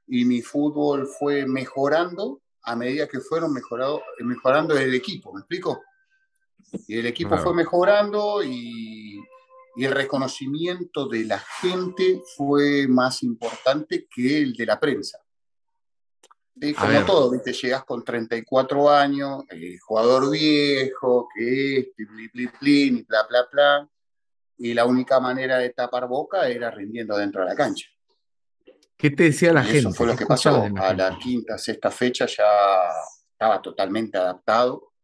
y 0.06 0.24
mi 0.24 0.40
fútbol 0.40 1.06
fue 1.06 1.44
mejorando 1.44 2.40
a 2.62 2.74
medida 2.74 3.06
que 3.06 3.20
fueron 3.20 3.52
mejorado, 3.52 4.02
mejorando 4.20 4.78
el 4.78 4.94
equipo, 4.94 5.30
¿me 5.34 5.40
explico? 5.40 5.82
Y 6.86 7.00
el 7.00 7.04
equipo 7.04 7.36
fue 7.36 7.52
mejorando 7.52 8.42
y, 8.42 9.20
y, 9.76 9.84
el 9.84 9.92
reconocimiento 9.92 11.06
de 11.06 11.26
la 11.26 11.38
gente 11.38 12.22
fue 12.34 12.88
más 12.88 13.22
importante 13.22 14.08
que 14.10 14.38
el 14.38 14.54
de 14.54 14.64
la 14.64 14.80
prensa 14.80 15.18
como 16.78 17.06
todo, 17.06 17.30
¿viste? 17.30 17.52
Llegas 17.52 17.84
con 17.84 18.02
34 18.02 18.90
años, 18.90 19.44
el 19.50 19.78
jugador 19.80 20.30
viejo, 20.30 21.28
que 21.34 21.78
es, 21.78 21.86
bli, 21.94 22.28
bli, 22.28 22.50
bli, 22.60 22.82
y 22.82 23.02
bla, 23.02 23.26
bla, 23.28 23.48
bla. 23.52 23.90
Y 24.58 24.74
la 24.74 24.84
única 24.84 25.20
manera 25.20 25.58
de 25.58 25.70
tapar 25.70 26.08
boca 26.08 26.48
era 26.48 26.70
rindiendo 26.70 27.16
dentro 27.16 27.42
de 27.42 27.48
la 27.48 27.54
cancha. 27.54 27.86
¿Qué 28.96 29.10
te 29.10 29.24
decía 29.24 29.52
la 29.52 29.62
gente? 29.62 29.78
Eso 29.78 29.92
fue 29.92 30.08
lo 30.08 30.16
que 30.16 30.26
pasó. 30.26 30.68
A 30.76 30.92
la 30.92 31.16
quinta, 31.18 31.56
sexta 31.56 31.90
fecha 31.90 32.26
ya 32.26 32.44
estaba 33.30 33.62
totalmente 33.62 34.18
adaptado, 34.18 34.94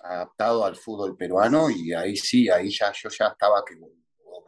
adaptado 0.00 0.64
al 0.64 0.76
fútbol 0.76 1.16
peruano 1.16 1.68
y 1.68 1.92
ahí 1.92 2.16
sí, 2.16 2.48
ahí 2.48 2.70
ya 2.70 2.90
yo 2.92 3.10
ya 3.10 3.26
estaba 3.26 3.62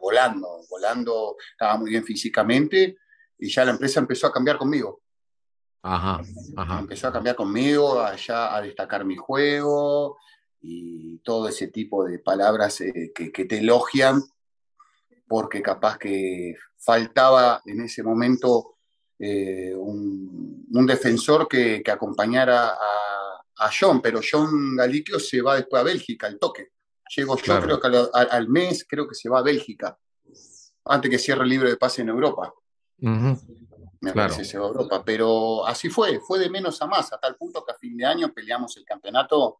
volando, 0.01 0.61
volando, 0.69 1.35
estaba 1.51 1.77
muy 1.77 1.91
bien 1.91 2.03
físicamente 2.03 2.97
y 3.37 3.49
ya 3.49 3.65
la 3.65 3.71
empresa 3.71 3.99
empezó 3.99 4.27
a 4.27 4.33
cambiar 4.33 4.57
conmigo. 4.57 5.01
Ajá, 5.83 6.19
Empezó 6.79 7.09
a 7.09 7.13
cambiar 7.13 7.35
conmigo, 7.35 8.01
allá 8.01 8.55
a 8.55 8.61
destacar 8.61 9.05
mi 9.05 9.15
juego 9.15 10.17
y 10.59 11.19
todo 11.19 11.47
ese 11.47 11.67
tipo 11.67 12.05
de 12.05 12.17
palabras 12.17 12.81
eh, 12.81 13.11
que, 13.13 13.45
te 13.45 13.59
elogian, 13.59 14.23
porque 15.27 15.61
capaz 15.61 15.97
que 15.97 16.55
faltaba 16.77 17.61
en 17.65 17.81
ese 17.81 18.03
momento 18.03 18.77
eh, 19.17 19.73
un, 19.75 20.85
defensor 20.85 21.47
que, 21.47 21.83
acompañara 21.87 22.69
a, 23.57 23.69
John, 23.77 24.01
pero 24.01 24.19
John 24.29 24.75
Galiquio 24.75 25.19
se 25.19 25.41
va 25.41 25.55
después 25.55 25.81
a 25.81 25.85
Bélgica, 25.85 26.27
al 26.27 26.37
toque. 26.37 26.69
Llego 27.15 27.37
yo, 27.37 27.61
creo 27.61 27.79
que 27.79 27.87
al, 28.13 28.49
mes, 28.49 28.85
creo 28.87 29.07
que 29.07 29.15
se 29.15 29.29
va 29.29 29.39
a 29.39 29.43
Bélgica, 29.43 29.97
antes 30.85 31.09
que 31.09 31.17
cierre 31.17 31.43
el 31.43 31.49
libro 31.49 31.69
de 31.69 31.77
pase 31.77 32.01
en 32.01 32.09
Europa 32.09 32.53
me 34.05 34.13
parece, 34.13 34.45
se 34.45 34.57
va 34.57 34.65
a 34.65 34.67
Europa. 34.67 35.03
Pero 35.03 35.65
así 35.65 35.89
fue, 35.89 36.19
fue 36.19 36.39
de 36.39 36.49
menos 36.49 36.81
a 36.81 36.87
más, 36.87 37.11
a 37.11 37.17
tal 37.17 37.35
punto 37.35 37.63
que 37.65 37.71
a 37.71 37.75
fin 37.75 37.97
de 37.97 38.05
año 38.05 38.31
peleamos 38.33 38.77
el 38.77 38.85
campeonato 38.85 39.59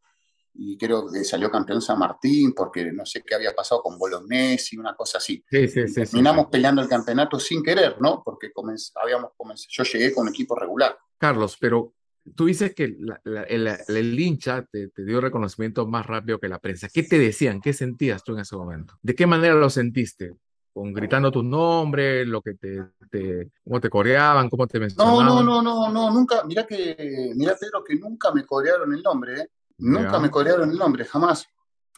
y 0.57 0.77
creo 0.77 1.11
que 1.11 1.23
salió 1.23 1.51
campeón 1.51 1.81
San 1.81 1.99
Martín 1.99 2.53
porque 2.53 2.91
no 2.91 3.05
sé 3.05 3.21
qué 3.21 3.35
había 3.35 3.53
pasado 3.53 3.81
con 3.81 3.97
Bolognesi, 3.97 4.77
una 4.77 4.95
cosa 4.95 5.17
así. 5.17 5.43
Sí, 5.49 5.67
sí, 5.67 5.87
sí, 5.87 5.93
Terminamos 5.93 6.47
peleando 6.47 6.81
el 6.81 6.87
campeonato 6.87 7.39
sin 7.39 7.61
querer, 7.61 7.97
¿no? 7.99 8.21
Porque 8.23 8.51
habíamos 8.95 9.31
yo 9.69 9.83
llegué 9.83 10.13
con 10.13 10.27
equipo 10.27 10.55
regular. 10.55 10.97
Carlos, 11.17 11.57
pero 11.59 11.93
tú 12.35 12.45
dices 12.45 12.73
que 12.73 12.85
el, 12.85 14.19
hincha 14.19 14.65
te, 14.71 14.89
dio 14.97 15.21
reconocimiento 15.21 15.85
más 15.87 16.05
rápido 16.05 16.39
que 16.39 16.47
la 16.47 16.59
prensa. 16.59 16.87
¿Qué 16.91 17.03
te 17.03 17.19
decían? 17.19 17.61
¿Qué 17.61 17.73
sentías 17.73 18.23
tú 18.23 18.33
en 18.33 18.39
ese 18.39 18.55
momento? 18.55 18.95
¿De 19.01 19.13
qué 19.13 19.27
manera 19.27 19.55
lo 19.55 19.69
sentiste? 19.69 20.33
¿Con 20.73 20.91
gritando 20.91 21.31
tu 21.31 21.41
nombre, 21.41 22.25
lo 22.25 22.41
que 22.41 22.55
te, 22.55 22.81
te 23.09 23.49
cómo 23.63 23.79
te 23.79 23.89
coreaban, 23.89 24.49
cómo 24.49 24.67
te 24.67 24.77
mencionaban? 24.77 25.25
No, 25.25 25.41
no, 25.41 25.61
no, 25.61 25.89
no, 25.89 26.11
nunca, 26.11 26.43
mira 26.43 26.65
que, 26.65 27.31
mira 27.33 27.55
Pedro, 27.57 27.81
que 27.81 27.95
nunca 27.95 28.33
me 28.33 28.45
corearon 28.45 28.93
el 28.93 29.01
nombre, 29.01 29.39
¿eh? 29.39 29.49
Nunca 29.77 30.19
me 30.19 30.29
corearon 30.29 30.71
el 30.71 30.77
nombre, 30.77 31.05
jamás. 31.05 31.47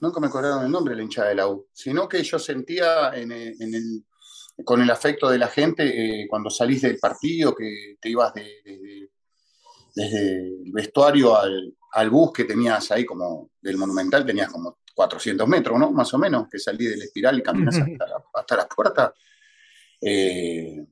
Nunca 0.01 0.19
me 0.19 0.29
corearon 0.29 0.65
el 0.65 0.71
nombre 0.71 0.95
la 0.95 1.03
hinchada 1.03 1.29
de 1.29 1.35
la 1.35 1.47
U, 1.47 1.67
sino 1.73 2.07
que 2.07 2.23
yo 2.23 2.37
sentía 2.37 3.11
en, 3.15 3.31
el, 3.31 4.05
con 4.63 4.81
el 4.81 4.89
afecto 4.89 5.29
de 5.29 5.39
la 5.39 5.47
gente 5.47 6.21
eh, 6.21 6.27
cuando 6.29 6.49
salís 6.49 6.81
del 6.81 6.99
partido, 6.99 7.55
que 7.55 7.97
te 7.99 8.09
ibas 8.09 8.33
de 8.33 9.09
desde 9.97 10.37
el 10.37 10.71
vestuario 10.71 11.35
al, 11.35 11.75
al, 11.93 12.09
bus 12.11 12.31
que 12.31 12.43
tenías 12.43 12.91
ahí 12.91 13.03
como 13.03 13.49
del 13.59 13.77
Monumental, 13.77 14.23
tenías 14.23 14.51
como 14.51 14.77
400 14.93 15.47
metros, 15.47 15.79
¿no? 15.79 15.91
Más 15.91 16.13
o 16.13 16.19
menos, 16.19 16.47
que 16.49 16.59
salí 16.59 16.85
del 16.85 17.01
espiral 17.01 17.39
y 17.39 17.41
caminas 17.41 17.77
hasta, 17.77 18.05
la, 18.05 18.23
hasta 18.31 18.57
la 18.57 18.67
puerta. 18.67 19.13
Eh, 19.99 20.85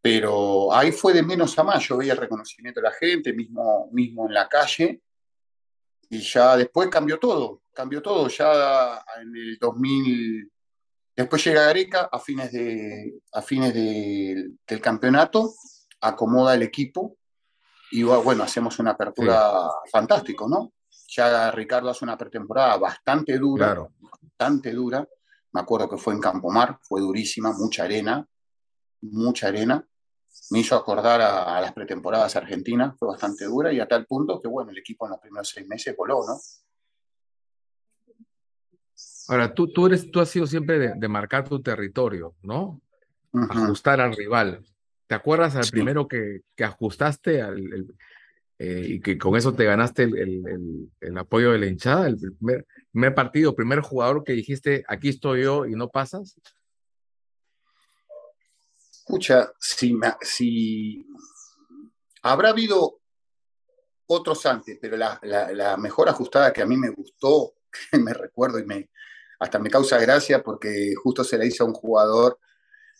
pero 0.00 0.72
ahí 0.72 0.90
fue 0.90 1.12
de 1.12 1.22
menos 1.22 1.58
a 1.58 1.64
más, 1.64 1.86
yo 1.86 1.98
veía 1.98 2.12
el 2.12 2.18
reconocimiento 2.18 2.80
de 2.80 2.84
la 2.84 2.92
gente, 2.92 3.34
mismo, 3.34 3.90
mismo 3.92 4.26
en 4.26 4.32
la 4.32 4.48
calle, 4.48 5.02
y 6.10 6.20
ya 6.20 6.56
después 6.56 6.88
cambió 6.88 7.18
todo, 7.18 7.62
cambió 7.72 8.02
todo, 8.02 8.28
ya 8.28 9.04
en 9.20 9.34
el 9.36 9.58
2000, 9.58 10.50
después 11.16 11.44
llega 11.44 11.66
Gareca 11.66 12.08
a 12.10 12.18
fines, 12.18 12.52
de, 12.52 13.20
a 13.32 13.42
fines 13.42 13.74
del 13.74 14.80
campeonato, 14.80 15.54
acomoda 16.00 16.54
el 16.54 16.62
equipo, 16.62 17.16
y 17.90 18.02
bueno, 18.02 18.42
hacemos 18.42 18.78
una 18.78 18.92
apertura 18.92 19.70
fantástico, 19.90 20.48
¿no? 20.48 20.72
Ya 21.08 21.50
Ricardo 21.52 21.90
hace 21.90 22.04
una 22.04 22.18
pretemporada 22.18 22.76
bastante 22.78 23.38
dura, 23.38 23.86
bastante 24.00 24.72
dura. 24.72 25.06
Me 25.52 25.60
acuerdo 25.60 25.88
que 25.88 25.96
fue 25.96 26.14
en 26.14 26.20
Campomar, 26.20 26.78
fue 26.82 27.00
durísima, 27.00 27.52
mucha 27.52 27.84
arena, 27.84 28.26
mucha 29.02 29.48
arena. 29.48 29.86
Me 30.50 30.60
hizo 30.60 30.76
acordar 30.76 31.20
a, 31.20 31.60
las 31.60 31.72
pretemporadas 31.72 32.36
argentinas, 32.36 32.96
fue 32.98 33.08
bastante 33.08 33.44
dura 33.46 33.72
y 33.72 33.80
a 33.80 33.88
tal 33.88 34.06
punto 34.06 34.40
que, 34.40 34.48
bueno, 34.48 34.70
el 34.70 34.78
equipo 34.78 35.06
en 35.06 35.12
los 35.12 35.20
primeros 35.20 35.48
seis 35.48 35.66
meses 35.66 35.96
voló, 35.96 36.24
¿no? 36.26 36.38
Ahora, 39.28 39.52
tú, 39.52 39.72
tú, 39.72 39.86
eres, 39.86 40.10
tú 40.10 40.20
has 40.20 40.28
sido 40.28 40.46
siempre 40.46 40.78
de, 40.78 41.08
marcar 41.08 41.48
tu 41.48 41.60
territorio, 41.60 42.34
¿no? 42.42 42.80
Ajustar 43.32 44.00
al 44.00 44.14
rival. 44.14 44.64
¿Te 45.06 45.14
acuerdas 45.14 45.56
al 45.56 45.68
primero 45.68 46.06
que, 46.06 46.42
que 46.54 46.64
ajustaste 46.64 47.42
al, 47.42 47.86
eh, 48.58 48.86
y 48.88 49.00
que 49.00 49.18
con 49.18 49.36
eso 49.36 49.52
te 49.52 49.64
ganaste 49.64 50.04
el, 50.04 50.90
el, 51.00 51.18
apoyo 51.18 51.52
de 51.52 51.58
la 51.58 51.66
hinchada? 51.66 52.06
El 52.06 52.16
primer, 52.92 53.14
partido, 53.14 53.54
primer 53.54 53.80
jugador 53.80 54.24
que 54.24 54.32
dijiste, 54.32 54.84
aquí 54.88 55.10
estoy 55.10 55.42
yo 55.42 55.66
y 55.66 55.72
no 55.72 55.88
pasas. 55.88 56.40
Escucha, 59.06 59.52
si, 59.60 59.96
si 60.20 61.06
habrá 62.22 62.48
habido 62.48 63.00
otros 64.06 64.44
antes, 64.46 64.78
pero 64.80 64.96
la, 64.96 65.18
la, 65.22 65.52
la, 65.52 65.76
mejor 65.76 66.08
ajustada 66.08 66.52
que 66.52 66.62
a 66.62 66.66
mí 66.66 66.76
me 66.76 66.90
gustó, 66.90 67.54
que 67.90 67.98
me 67.98 68.12
recuerdo 68.12 68.58
y 68.58 68.64
me, 68.64 68.90
hasta 69.38 69.60
me 69.60 69.70
causa 69.70 69.98
gracia 69.98 70.42
porque 70.42 70.94
justo 70.96 71.22
se 71.22 71.38
la 71.38 71.44
hizo 71.44 71.64
a 71.64 71.66
un 71.68 71.74
jugador 71.74 72.40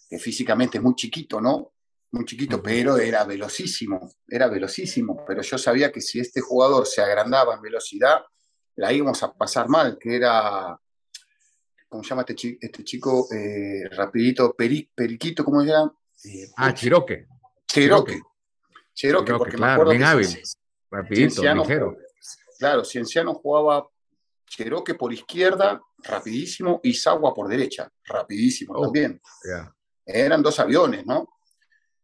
que 0.08 0.18
físicamente 0.18 0.78
es 0.78 0.84
muy 0.84 0.94
chiquito, 0.94 1.40
¿no? 1.40 1.72
muy 2.12 2.24
chiquito, 2.24 2.62
pero 2.62 2.96
era 2.96 3.24
velocísimo, 3.24 4.10
era 4.28 4.48
velocísimo, 4.48 5.24
pero 5.26 5.42
yo 5.42 5.58
sabía 5.58 5.92
que 5.92 6.00
si 6.00 6.20
este 6.20 6.40
jugador 6.40 6.86
se 6.86 7.02
agrandaba 7.02 7.54
en 7.54 7.60
velocidad, 7.60 8.20
la 8.76 8.92
íbamos 8.92 9.22
a 9.22 9.32
pasar 9.32 9.68
mal, 9.68 9.98
que 9.98 10.16
era, 10.16 10.78
¿cómo 11.88 12.02
se 12.02 12.10
llama 12.10 12.24
este, 12.26 12.58
este 12.60 12.84
chico? 12.84 13.28
Eh, 13.32 13.88
rapidito, 13.90 14.54
Periquito, 14.54 15.44
¿cómo 15.44 15.62
se 15.62 15.68
llama? 15.68 15.94
Eh, 16.24 16.50
ah, 16.56 16.74
Chiroque. 16.74 17.26
Chiroque. 17.66 18.20
Chiroque, 18.94 19.34
porque 19.34 19.56
me 19.58 19.66
acuerdo 19.66 19.90
bien 19.90 20.04
hábil, 20.04 20.42
rapidito, 20.90 21.42
ligero. 21.42 21.96
Claro, 22.58 22.84
Cienciano 22.84 23.34
jugaba 23.34 23.86
Chiroque 24.46 24.94
por 24.94 25.12
izquierda, 25.12 25.82
rapidísimo, 25.98 26.80
y 26.82 26.94
Sagua 26.94 27.34
por 27.34 27.48
derecha, 27.48 27.92
rapidísimo 28.04 28.74
oh, 28.74 28.84
también. 28.84 29.20
Eran 30.06 30.42
dos 30.42 30.58
aviones, 30.60 31.04
¿no? 31.04 31.28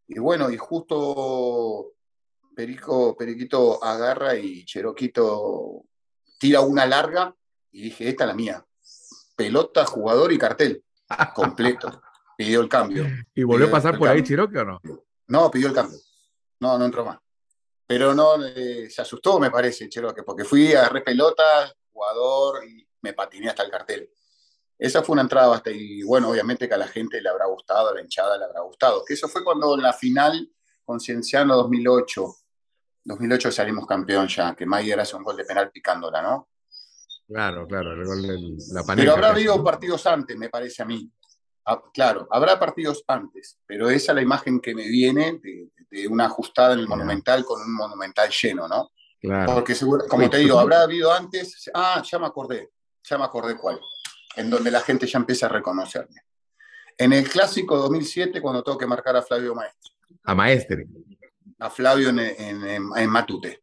Y 0.08 0.18
bueno, 0.18 0.50
y 0.50 0.58
justo 0.58 1.94
Perico, 2.54 3.16
Periquito 3.16 3.82
agarra 3.82 4.36
y 4.36 4.64
Cheroquito 4.64 5.84
tira 6.38 6.60
una 6.60 6.84
larga 6.84 7.34
y 7.70 7.82
dije, 7.84 8.08
esta 8.08 8.24
es 8.24 8.28
la 8.28 8.34
mía. 8.34 8.66
Pelota, 9.42 9.84
jugador 9.84 10.32
y 10.32 10.38
cartel. 10.38 10.84
Completo. 11.34 12.00
pidió 12.36 12.60
el 12.60 12.68
cambio. 12.68 13.06
¿Y 13.34 13.42
volvió 13.42 13.66
a 13.66 13.70
pasar 13.70 13.98
por 13.98 14.08
ahí 14.08 14.22
Cherokee 14.22 14.58
o 14.58 14.64
no? 14.64 14.80
No, 15.26 15.50
pidió 15.50 15.66
el 15.66 15.74
cambio. 15.74 15.98
No, 16.60 16.78
no 16.78 16.84
entró 16.84 17.04
más. 17.04 17.18
Pero 17.84 18.14
no, 18.14 18.36
eh, 18.44 18.88
se 18.88 19.02
asustó, 19.02 19.40
me 19.40 19.50
parece, 19.50 19.88
Cherokee, 19.88 20.22
porque 20.22 20.44
fui, 20.44 20.72
a 20.74 20.82
agarré 20.82 21.00
pelota, 21.00 21.42
jugador 21.92 22.64
y 22.64 22.86
me 23.00 23.14
patiné 23.14 23.48
hasta 23.48 23.64
el 23.64 23.70
cartel. 23.70 24.08
Esa 24.78 25.02
fue 25.02 25.14
una 25.14 25.22
entrada 25.22 25.48
bastante, 25.48 25.76
y 25.76 26.04
bueno, 26.04 26.30
obviamente 26.30 26.68
que 26.68 26.74
a 26.74 26.78
la 26.78 26.86
gente 26.86 27.20
le 27.20 27.28
habrá 27.28 27.46
gustado, 27.46 27.88
a 27.88 27.94
la 27.94 28.00
hinchada 28.00 28.38
le 28.38 28.44
habrá 28.44 28.60
gustado. 28.60 29.04
Que 29.04 29.14
eso 29.14 29.26
fue 29.26 29.42
cuando 29.42 29.74
en 29.74 29.82
la 29.82 29.92
final 29.92 30.48
con 30.84 31.00
Cienciano 31.00 31.56
2008, 31.56 32.34
2008 33.04 33.50
salimos 33.50 33.86
campeón 33.86 34.28
ya, 34.28 34.54
que 34.54 34.66
Mayer 34.66 35.00
hace 35.00 35.16
un 35.16 35.24
gol 35.24 35.36
de 35.36 35.44
penal 35.44 35.70
picándola, 35.72 36.22
¿no? 36.22 36.48
Claro, 37.32 37.66
claro, 37.66 37.92
el 37.92 38.04
gol 38.04 38.22
de 38.22 38.38
la 38.72 38.82
panela. 38.82 38.96
Pero 38.96 39.12
habrá 39.12 39.28
habido 39.30 39.62
partidos 39.64 40.06
antes, 40.06 40.36
me 40.36 40.48
parece 40.48 40.82
a 40.82 40.86
mí. 40.86 41.10
Ah, 41.64 41.80
claro, 41.94 42.26
habrá 42.30 42.58
partidos 42.58 43.04
antes, 43.06 43.58
pero 43.66 43.88
esa 43.88 44.12
es 44.12 44.16
la 44.16 44.22
imagen 44.22 44.60
que 44.60 44.74
me 44.74 44.88
viene 44.88 45.40
de, 45.40 46.08
una 46.08 46.26
ajustada 46.26 46.74
en 46.74 46.80
el 46.80 46.88
Monumental 46.88 47.44
con 47.44 47.60
un 47.60 47.72
Monumental 47.72 48.30
lleno, 48.30 48.66
¿no? 48.66 48.90
Claro. 49.20 49.54
Porque 49.54 49.76
como 50.08 50.28
te 50.28 50.38
digo, 50.38 50.58
habrá 50.58 50.82
habido 50.82 51.12
antes, 51.12 51.70
ah, 51.74 52.02
ya 52.10 52.18
me 52.18 52.26
acordé, 52.26 52.70
ya 53.04 53.16
me 53.16 53.24
acordé 53.24 53.56
cuál 53.56 53.80
en 54.36 54.50
donde 54.50 54.70
la 54.70 54.80
gente 54.80 55.06
ya 55.06 55.18
empieza 55.18 55.46
a 55.46 55.50
reconocerme. 55.50 56.22
En 56.96 57.12
el 57.12 57.28
clásico 57.28 57.76
2007, 57.76 58.40
cuando 58.40 58.62
tengo 58.62 58.78
que 58.78 58.86
marcar 58.86 59.16
a 59.16 59.22
Flavio 59.22 59.54
Maestre. 59.54 59.92
A 60.24 60.34
Maestre. 60.34 60.86
A 61.58 61.70
Flavio 61.70 62.10
en, 62.10 62.18
en, 62.18 63.10
Matute. 63.10 63.61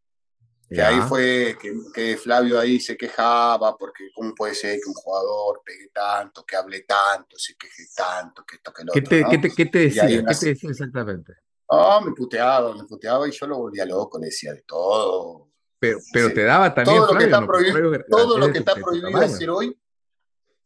Que 0.69 0.81
ahí 0.81 1.01
fue 1.01 1.57
que, 1.93 2.15
Flavio 2.17 2.59
ahí 2.59 2.79
se 2.79 2.95
quejaba 2.95 3.75
porque 3.75 4.09
cómo 4.13 4.35
puede 4.35 4.53
ser 4.53 4.79
que 4.79 4.87
un 4.87 4.93
jugador 4.93 5.61
pegue 5.65 5.89
tanto, 5.91 6.45
que 6.45 6.55
hable 6.55 6.81
tanto, 6.81 7.37
se 7.39 7.55
queje 7.55 7.85
tanto, 7.95 8.45
que 8.45 8.57
esto, 8.57 8.71
que 8.71 8.83
lo 8.83 8.93
¿Qué 8.93 9.01
te, 9.01 9.25
¿qué 9.29 9.37
te, 9.39 9.49
qué 9.49 9.65
te 9.65 9.79
decía? 9.79 10.07
¿Qué 10.07 10.35
te 10.35 10.45
decía 10.45 10.69
exactamente? 10.69 11.33
Oh, 11.65 12.01
me 12.01 12.11
puteaba, 12.11 12.75
me 12.75 12.83
puteaba 12.83 13.27
y 13.27 13.31
yo 13.31 13.47
lo 13.47 13.57
volvía 13.57 13.85
loco, 13.85 14.19
le 14.19 14.27
decía 14.27 14.53
de 14.53 14.61
todo. 14.61 15.49
Pero, 15.79 15.99
pero 16.13 16.33
te 16.33 16.43
daba 16.43 16.73
también 16.73 16.97
todo 16.97 17.13
lo 17.13 17.17
que 17.17 17.25
está 17.25 17.45
prohibido, 17.45 18.03
todo 18.09 18.37
lo 18.37 18.51
que 18.51 18.57
está 18.59 18.75
prohibido 18.75 19.17
hacer 19.17 19.49
hoy 19.49 19.79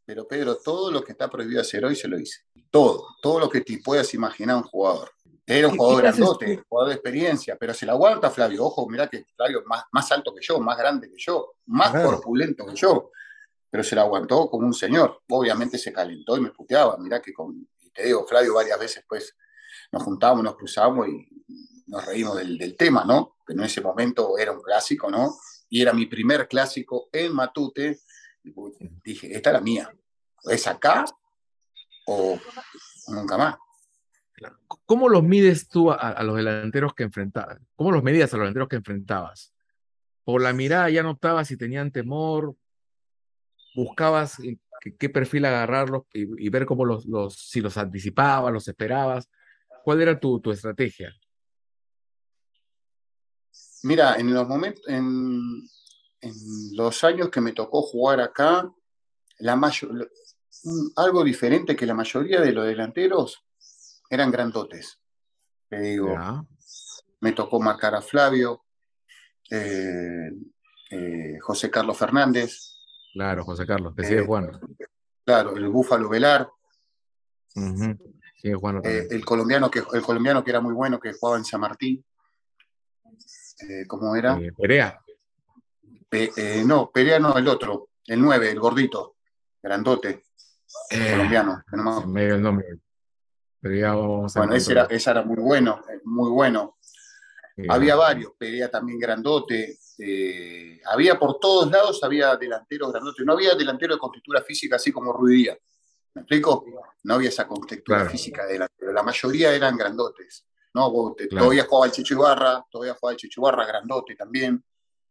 pero 0.06 0.28
Pedro, 0.28 0.58
todo 0.58 0.92
lo 0.92 1.04
que 1.04 1.14
está 1.14 1.30
prohibido 1.30 1.62
hacer 1.62 1.86
hoy 1.86 1.96
se 1.96 2.08
lo 2.08 2.20
hice. 2.20 2.42
Todo, 2.70 3.08
todo 3.22 3.40
lo 3.40 3.50
que 3.50 3.62
te 3.62 3.80
puedas 3.84 4.14
imaginar 4.14 4.58
un 4.58 4.64
jugador. 4.64 5.12
Era 5.46 5.68
un 5.68 5.78
jugador 5.78 6.04
grandote, 6.04 6.64
jugador 6.68 6.90
de 6.90 6.96
experiencia, 6.96 7.58
pero 7.60 7.74
se 7.74 7.86
la 7.86 7.94
aguanta 7.94 8.32
Flavio. 8.32 8.66
Ojo, 8.66 8.88
mira 8.88 9.08
que 9.08 9.26
Flavio 9.36 9.60
es 9.60 9.66
más, 9.66 9.84
más 9.92 10.12
alto 10.12 10.34
que 10.34 10.42
yo, 10.42 10.60
más 10.60 10.78
grande 10.78 11.10
que 11.10 11.18
yo, 11.18 11.56
más 11.66 11.92
corpulento 11.92 12.66
que 12.66 12.76
yo, 12.76 13.12
pero 13.70 13.84
se 13.84 13.96
la 13.96 14.04
aguantó 14.04 14.50
como 14.50 14.66
un 14.66 14.74
señor. 14.74 15.22
Obviamente 15.30 15.78
se 15.78 15.92
calentó 15.92 16.38
y 16.38 16.42
me 16.42 16.52
puteaba. 16.52 16.98
Mira 16.98 17.22
que 17.22 17.34
con, 17.34 17.68
y 17.82 17.90
te 17.90 18.06
digo, 18.06 18.26
Flavio 18.26 18.54
varias 18.54 18.80
veces 18.80 19.04
pues 19.08 19.36
nos 19.92 20.04
juntábamos, 20.04 20.44
nos 20.44 20.56
cruzamos 20.56 21.08
y 21.08 21.28
nos 21.88 22.06
reímos 22.06 22.38
del, 22.38 22.58
del 22.58 22.78
tema, 22.78 23.04
¿no? 23.04 23.36
Pero 23.46 23.60
en 23.60 23.66
ese 23.66 23.82
momento 23.82 24.38
era 24.38 24.54
un 24.54 24.62
clásico, 24.62 25.12
¿no? 25.12 25.36
Y 25.70 25.82
era 25.82 25.92
mi 25.92 26.06
primer 26.06 26.48
clásico 26.48 27.10
en 27.12 27.34
Matute 27.34 28.00
Dije, 29.04 29.36
esta 29.36 29.50
es 29.50 29.54
la 29.54 29.62
mía. 29.62 29.96
¿Es 30.44 30.68
acá 30.68 31.06
o 32.06 32.38
nunca 33.08 33.38
más? 33.38 33.56
¿Cómo 34.86 35.10
los 35.10 35.24
mides 35.24 35.68
tú 35.68 35.92
a, 35.92 36.22
los 36.24 36.36
delanteros 36.36 36.94
que 36.94 37.04
enfrentabas? 37.04 37.60
¿Cómo 37.76 37.92
los 37.92 38.04
medías 38.04 38.34
a 38.34 38.38
los 38.38 38.44
delanteros 38.44 38.70
que 38.70 38.76
enfrentabas? 38.78 39.54
Por 40.24 40.42
la 40.42 40.54
mirada 40.54 40.90
ya 40.90 41.04
notabas 41.04 41.48
si 41.48 41.58
tenían 41.58 41.92
temor, 41.92 42.56
buscabas 43.76 44.38
qué, 44.98 45.10
perfil 45.10 45.46
agarrarlos 45.46 46.04
y, 46.14 46.50
ver 46.50 46.66
cómo 46.66 46.86
los, 46.86 47.06
si 47.36 47.62
los 47.62 47.78
anticipabas, 47.78 48.54
los 48.54 48.68
esperabas. 48.68 49.30
¿Cuál 49.84 50.02
era 50.02 50.20
tu, 50.20 50.40
tu 50.40 50.52
estrategia? 50.52 51.14
Mira, 53.84 54.16
en 54.16 54.34
los 54.34 54.48
momentos, 54.48 54.84
en, 54.88 55.68
en 56.22 56.34
los 56.72 57.04
años 57.04 57.30
que 57.30 57.42
me 57.42 57.52
tocó 57.52 57.82
jugar 57.82 58.22
acá, 58.22 58.72
la 59.40 59.56
mayor, 59.58 60.10
algo 60.96 61.24
diferente 61.24 61.76
que 61.76 61.86
la 61.86 61.94
mayoría 61.94 62.40
de 62.40 62.54
los 62.54 62.66
delanteros 62.66 63.44
eran 64.14 64.32
grandotes. 64.32 65.00
Te 65.70 65.80
digo, 65.80 66.16
me 67.22 67.32
tocó 67.32 67.60
marcar 67.60 67.96
a 67.96 68.02
Flavio, 68.02 68.64
eh, 69.50 70.32
eh, 70.92 71.38
José 71.40 71.72
Carlos 71.72 71.98
Fernández. 71.98 72.76
Claro, 73.14 73.44
José 73.44 73.66
Carlos, 73.66 73.96
que 73.96 74.04
sigue 74.04 74.22
eh, 74.22 74.26
jugando. 74.26 74.60
Claro, 75.26 75.56
el 75.56 75.68
Búfalo 75.70 76.10
Velar. 76.10 76.50
sigue 77.50 78.54
jugando 78.56 78.82
el, 78.84 79.26
colombiano 79.26 79.72
que, 79.72 79.84
el 79.94 80.02
colombiano 80.02 80.44
que 80.44 80.52
era 80.52 80.62
muy 80.62 80.74
bueno, 80.74 81.00
que 81.00 81.14
jugaba 81.14 81.38
en 81.38 81.46
San 81.46 81.62
Martín. 81.62 82.04
¿Cómo 83.88 84.16
era? 84.16 84.38
Perea. 84.58 85.00
no, 86.66 86.92
Perea 86.92 87.20
no, 87.20 87.38
el 87.38 87.48
otro, 87.48 87.90
el 88.06 88.22
9, 88.22 88.52
el 88.52 88.60
gordito, 88.60 89.16
grandote, 89.62 90.26
colombiano. 90.90 91.64
no 91.72 92.06
medio 92.06 92.36
el 92.36 92.42
nombre. 92.42 92.68
Perea, 93.64 93.94
bueno, 93.94 94.56
ese 94.56 94.74
era, 94.74 94.84
ese 94.90 95.10
era 95.10 95.24
muy 95.24 95.38
bueno, 95.38 95.82
muy 96.04 96.30
bueno. 96.32 96.76
Había 97.70 97.96
varios, 97.96 98.34
Perea 98.38 98.70
también 98.70 99.00
grandote, 99.00 99.80
eh, 100.00 100.82
había 100.86 101.18
por 101.18 101.40
todos 101.40 101.72
lados, 101.72 102.04
había 102.04 102.36
delanteros 102.36 102.92
grandotes, 102.92 103.26
no 103.26 103.32
había 103.32 103.56
delantero 103.56 103.94
de 103.94 104.00
constructura 104.02 104.42
física 104.42 104.76
así 104.76 104.92
como 104.92 105.14
Ruidía. 105.14 105.58
¿Me 106.14 106.24
explico? 106.24 106.66
No 107.04 107.14
había 107.14 107.30
esa 107.30 107.48
constructura 107.48 108.04
física 108.10 108.46
de 108.46 108.54
delantero, 108.54 108.92
la 108.92 109.02
mayoría 109.02 109.56
eran 109.56 109.78
grandotes. 109.78 110.46
¿no? 110.74 110.92
Todavía 111.30 111.64
jugaba 111.64 111.86
el 111.86 111.94
Chicho 111.94 112.16
Ibarra, 112.16 112.66
todavía 112.70 112.96
jugaba 112.96 113.14
el 113.14 113.18
Chicho 113.18 113.40
Ibarra 113.40 113.66
grandote 113.66 114.16
también. 114.16 114.62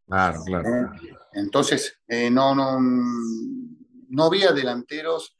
Claro, 0.07 0.43
claro. 0.45 0.69
¿Eh? 0.69 1.17
Entonces, 1.33 2.01
eh, 2.07 2.31
no, 2.31 2.55
no, 2.55 2.79
no 2.79 4.25
había 4.25 4.53
delanteros 4.53 5.39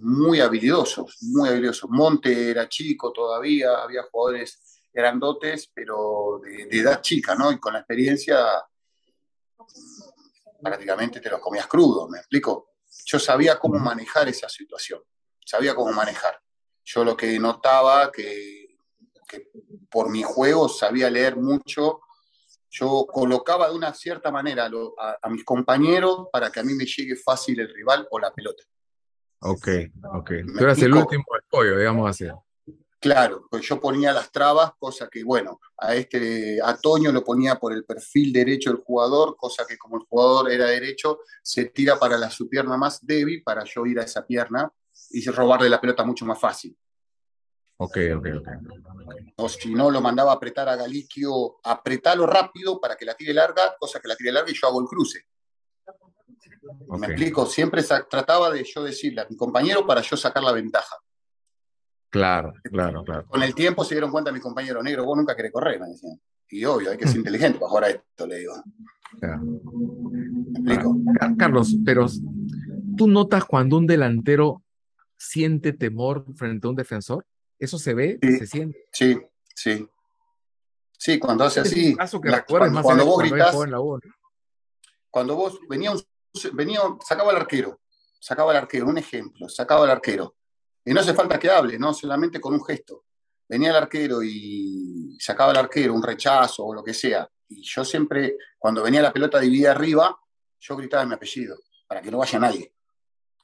muy 0.00 0.40
habilidosos, 0.40 1.16
muy 1.22 1.48
habilidosos. 1.48 1.88
Monte 1.90 2.50
era 2.50 2.68
chico 2.68 3.12
todavía, 3.12 3.82
había 3.82 4.02
jugadores 4.04 4.82
grandotes, 4.92 5.70
pero 5.74 6.40
de, 6.42 6.68
edad 6.78 7.00
chica, 7.00 7.34
¿no? 7.34 7.50
Y 7.50 7.58
con 7.58 7.72
la 7.72 7.80
experiencia 7.80 8.62
prácticamente 10.62 11.20
te 11.20 11.30
los 11.30 11.40
comías 11.40 11.66
crudos, 11.66 12.08
¿me 12.08 12.18
explico? 12.18 12.72
Yo 13.04 13.18
sabía 13.18 13.58
cómo 13.58 13.78
manejar 13.78 14.28
esa 14.28 14.48
situación, 14.48 15.02
sabía 15.44 15.74
cómo 15.74 15.92
manejar. 15.92 16.40
Yo 16.84 17.04
lo 17.04 17.16
que 17.16 17.38
notaba 17.38 18.10
que, 18.12 18.76
que 19.26 19.50
por 19.90 20.10
mi 20.10 20.22
juego 20.22 20.68
sabía 20.68 21.10
leer 21.10 21.36
mucho, 21.36 22.00
yo 22.74 23.06
colocaba 23.06 23.68
de 23.68 23.76
una 23.76 23.94
cierta 23.94 24.32
manera 24.32 24.68
a, 25.22 25.28
mis 25.28 25.44
compañeros 25.44 26.26
para 26.32 26.50
que 26.50 26.58
a 26.58 26.64
mí 26.64 26.74
me 26.74 26.84
llegue 26.84 27.14
fácil 27.14 27.60
el 27.60 27.72
rival 27.72 28.08
o 28.10 28.18
la 28.18 28.32
pelota. 28.32 28.64
Ok, 29.46 29.68
ok. 30.14 30.30
Tú 30.56 30.64
eras 30.64 30.78
el 30.78 30.94
último 30.94 31.24
apoyo, 31.46 31.76
digamos 31.76 32.08
así. 32.08 32.26
Claro, 32.98 33.46
pues 33.50 33.62
yo 33.68 33.78
ponía 33.78 34.10
las 34.14 34.32
trabas, 34.32 34.72
cosa 34.78 35.10
que, 35.10 35.22
bueno, 35.22 35.60
a 35.76 35.94
este, 35.94 36.58
a 36.62 36.74
Toño 36.78 37.12
lo 37.12 37.22
ponía 37.22 37.56
por 37.56 37.74
el 37.74 37.84
perfil 37.84 38.32
derecho 38.32 38.70
del 38.70 38.80
jugador, 38.82 39.36
cosa 39.36 39.66
que 39.68 39.76
como 39.76 39.98
el 39.98 40.04
jugador 40.08 40.50
era 40.50 40.64
derecho, 40.64 41.18
se 41.42 41.66
tira 41.66 41.98
para 41.98 42.16
la, 42.16 42.30
su 42.30 42.48
pierna 42.48 42.78
más 42.78 43.04
débil 43.04 43.42
para 43.42 43.64
yo 43.64 43.84
ir 43.84 44.00
a 44.00 44.04
esa 44.04 44.26
pierna 44.26 44.72
y 45.10 45.22
robarle 45.28 45.68
la 45.68 45.82
pelota 45.82 46.02
mucho 46.04 46.24
más 46.24 46.40
fácil. 46.40 46.74
Ok, 47.76 47.98
ok, 48.16 48.26
ok. 48.38 48.48
O 49.36 49.48
si 49.50 49.74
no, 49.74 49.90
lo 49.90 50.00
mandaba 50.00 50.32
a 50.32 50.36
apretar 50.36 50.70
a 50.70 50.76
Galiquio, 50.76 51.56
apretarlo 51.62 52.26
rápido 52.26 52.80
para 52.80 52.96
que 52.96 53.04
la 53.04 53.14
tire 53.14 53.34
larga, 53.34 53.76
cosa 53.78 54.00
que 54.00 54.08
la 54.08 54.16
tire 54.16 54.32
larga 54.32 54.50
y 54.50 54.54
yo 54.54 54.66
hago 54.66 54.80
el 54.80 54.86
cruce. 54.86 55.26
Me 56.98 57.06
explico, 57.06 57.46
siempre 57.46 57.82
trataba 58.08 58.50
de 58.50 58.64
yo 58.64 58.82
decirle 58.82 59.22
a 59.22 59.26
mi 59.28 59.36
compañero 59.36 59.86
para 59.86 60.00
yo 60.00 60.16
sacar 60.16 60.42
la 60.42 60.52
ventaja. 60.52 60.96
Claro, 62.10 62.54
claro, 62.62 63.02
claro. 63.02 63.26
Con 63.26 63.42
el 63.42 63.54
tiempo 63.54 63.84
se 63.84 63.94
dieron 63.94 64.10
cuenta 64.10 64.30
mi 64.30 64.40
compañero 64.40 64.82
negro, 64.82 65.04
vos 65.04 65.16
nunca 65.16 65.34
querés 65.34 65.52
correr, 65.52 65.80
me 65.80 65.88
decían. 65.88 66.20
Y 66.48 66.64
obvio, 66.64 66.90
hay 66.90 66.96
que 66.96 67.08
ser 67.08 67.16
inteligente 67.18 67.58
para 67.58 67.68
jugar 67.68 67.84
a 67.84 67.90
esto, 67.90 68.26
le 68.26 68.38
digo. 68.38 68.54
Carlos, 71.36 71.74
pero 71.84 72.06
¿tú 72.96 73.08
notas 73.08 73.44
cuando 73.44 73.78
un 73.78 73.86
delantero 73.86 74.62
siente 75.16 75.72
temor 75.72 76.24
frente 76.36 76.66
a 76.66 76.70
un 76.70 76.76
defensor? 76.76 77.26
¿Eso 77.58 77.78
se 77.78 77.94
ve? 77.94 78.18
¿Se 78.22 78.46
siente? 78.46 78.86
Sí, 78.92 79.18
sí. 79.54 79.88
Sí, 80.96 81.18
cuando 81.18 81.44
hace 81.44 81.60
así. 81.60 81.96
cuando, 82.48 83.04
vos 83.04 83.18
gritas. 83.18 83.54
Cuando 85.10 85.36
vos 85.36 85.58
venía, 85.68 85.92
un, 85.92 86.00
venía 86.52 86.80
sacaba 87.06 87.30
al 87.30 87.36
arquero, 87.36 87.80
sacaba 88.18 88.50
al 88.52 88.58
arquero, 88.58 88.86
un 88.86 88.98
ejemplo, 88.98 89.48
sacaba 89.48 89.84
al 89.84 89.90
arquero 89.90 90.36
y 90.84 90.92
no 90.92 91.00
hace 91.00 91.14
falta 91.14 91.38
que 91.38 91.50
hable, 91.50 91.78
¿no? 91.78 91.94
Solamente 91.94 92.40
con 92.40 92.54
un 92.54 92.64
gesto. 92.64 93.04
Venía 93.48 93.70
el 93.70 93.76
arquero 93.76 94.22
y 94.22 95.16
sacaba 95.20 95.52
el 95.52 95.58
arquero 95.58 95.94
un 95.94 96.02
rechazo 96.02 96.64
o 96.64 96.74
lo 96.74 96.82
que 96.82 96.94
sea. 96.94 97.28
Y 97.48 97.62
yo 97.62 97.84
siempre, 97.84 98.36
cuando 98.58 98.82
venía 98.82 99.02
la 99.02 99.12
pelota 99.12 99.38
dividida 99.38 99.72
arriba, 99.72 100.18
yo 100.60 100.76
gritaba 100.76 101.04
mi 101.04 101.14
apellido, 101.14 101.56
para 101.86 102.00
que 102.00 102.10
no 102.10 102.18
vaya 102.18 102.38
nadie. 102.38 102.74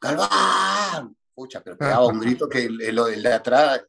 ¡Galván! 0.00 1.16
Pucha, 1.34 1.62
pero 1.62 1.76
pegaba 1.76 2.06
un 2.06 2.20
grito 2.20 2.48
que 2.48 2.64
el, 2.64 3.22
de 3.22 3.32
atrás, 3.32 3.84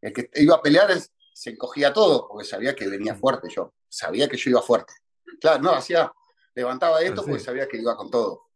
el 0.00 0.12
que 0.12 0.30
iba 0.34 0.56
a 0.56 0.62
pelear 0.62 0.90
se 1.32 1.50
encogía 1.50 1.92
todo, 1.92 2.28
porque 2.28 2.46
sabía 2.46 2.74
que 2.74 2.88
venía 2.88 3.14
fuerte 3.14 3.48
yo. 3.54 3.74
Sabía 3.88 4.28
que 4.28 4.36
yo 4.36 4.50
iba 4.50 4.62
fuerte. 4.62 4.92
Claro, 5.40 5.62
no, 5.62 5.70
hacía, 5.72 6.12
levantaba 6.56 7.00
esto 7.02 7.22
porque 7.24 7.38
sabía 7.38 7.68
que 7.68 7.76
iba 7.76 7.96
con 7.96 8.10
todo. 8.10 8.48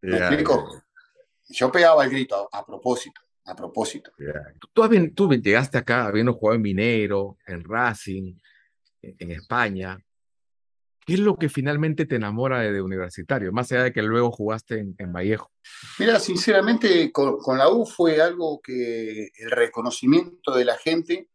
¿Me 0.00 0.16
explico? 0.16 0.82
Yo 1.50 1.70
pegaba 1.70 2.04
el 2.04 2.10
grito 2.10 2.48
a 2.50 2.66
propósito 2.66 3.20
a 3.46 3.54
propósito. 3.54 4.10
Tú, 4.72 4.88
tú, 5.14 5.32
llegaste 5.34 5.78
acá 5.78 6.06
habiendo 6.06 6.32
jugado 6.32 6.56
en 6.56 6.62
Minero, 6.62 7.36
en 7.46 7.62
Racing, 7.62 8.34
en 9.02 9.30
España. 9.30 9.98
¿Qué 11.06 11.14
es 11.14 11.20
lo 11.20 11.36
que 11.36 11.50
finalmente 11.50 12.06
te 12.06 12.16
enamora 12.16 12.60
de, 12.60 12.80
Universitario, 12.80 13.52
más 13.52 13.70
allá 13.70 13.84
de 13.84 13.92
que 13.92 14.00
luego 14.00 14.30
jugaste 14.30 14.78
en, 14.78 15.12
Vallejo? 15.12 15.50
Mira, 15.98 16.18
sinceramente, 16.18 17.12
con, 17.12 17.58
la 17.58 17.68
U 17.68 17.84
fue 17.84 18.22
algo 18.22 18.60
que 18.62 19.28
el 19.36 19.50
reconocimiento 19.50 20.54
de 20.54 20.64
la 20.64 20.78
gente 20.78 21.28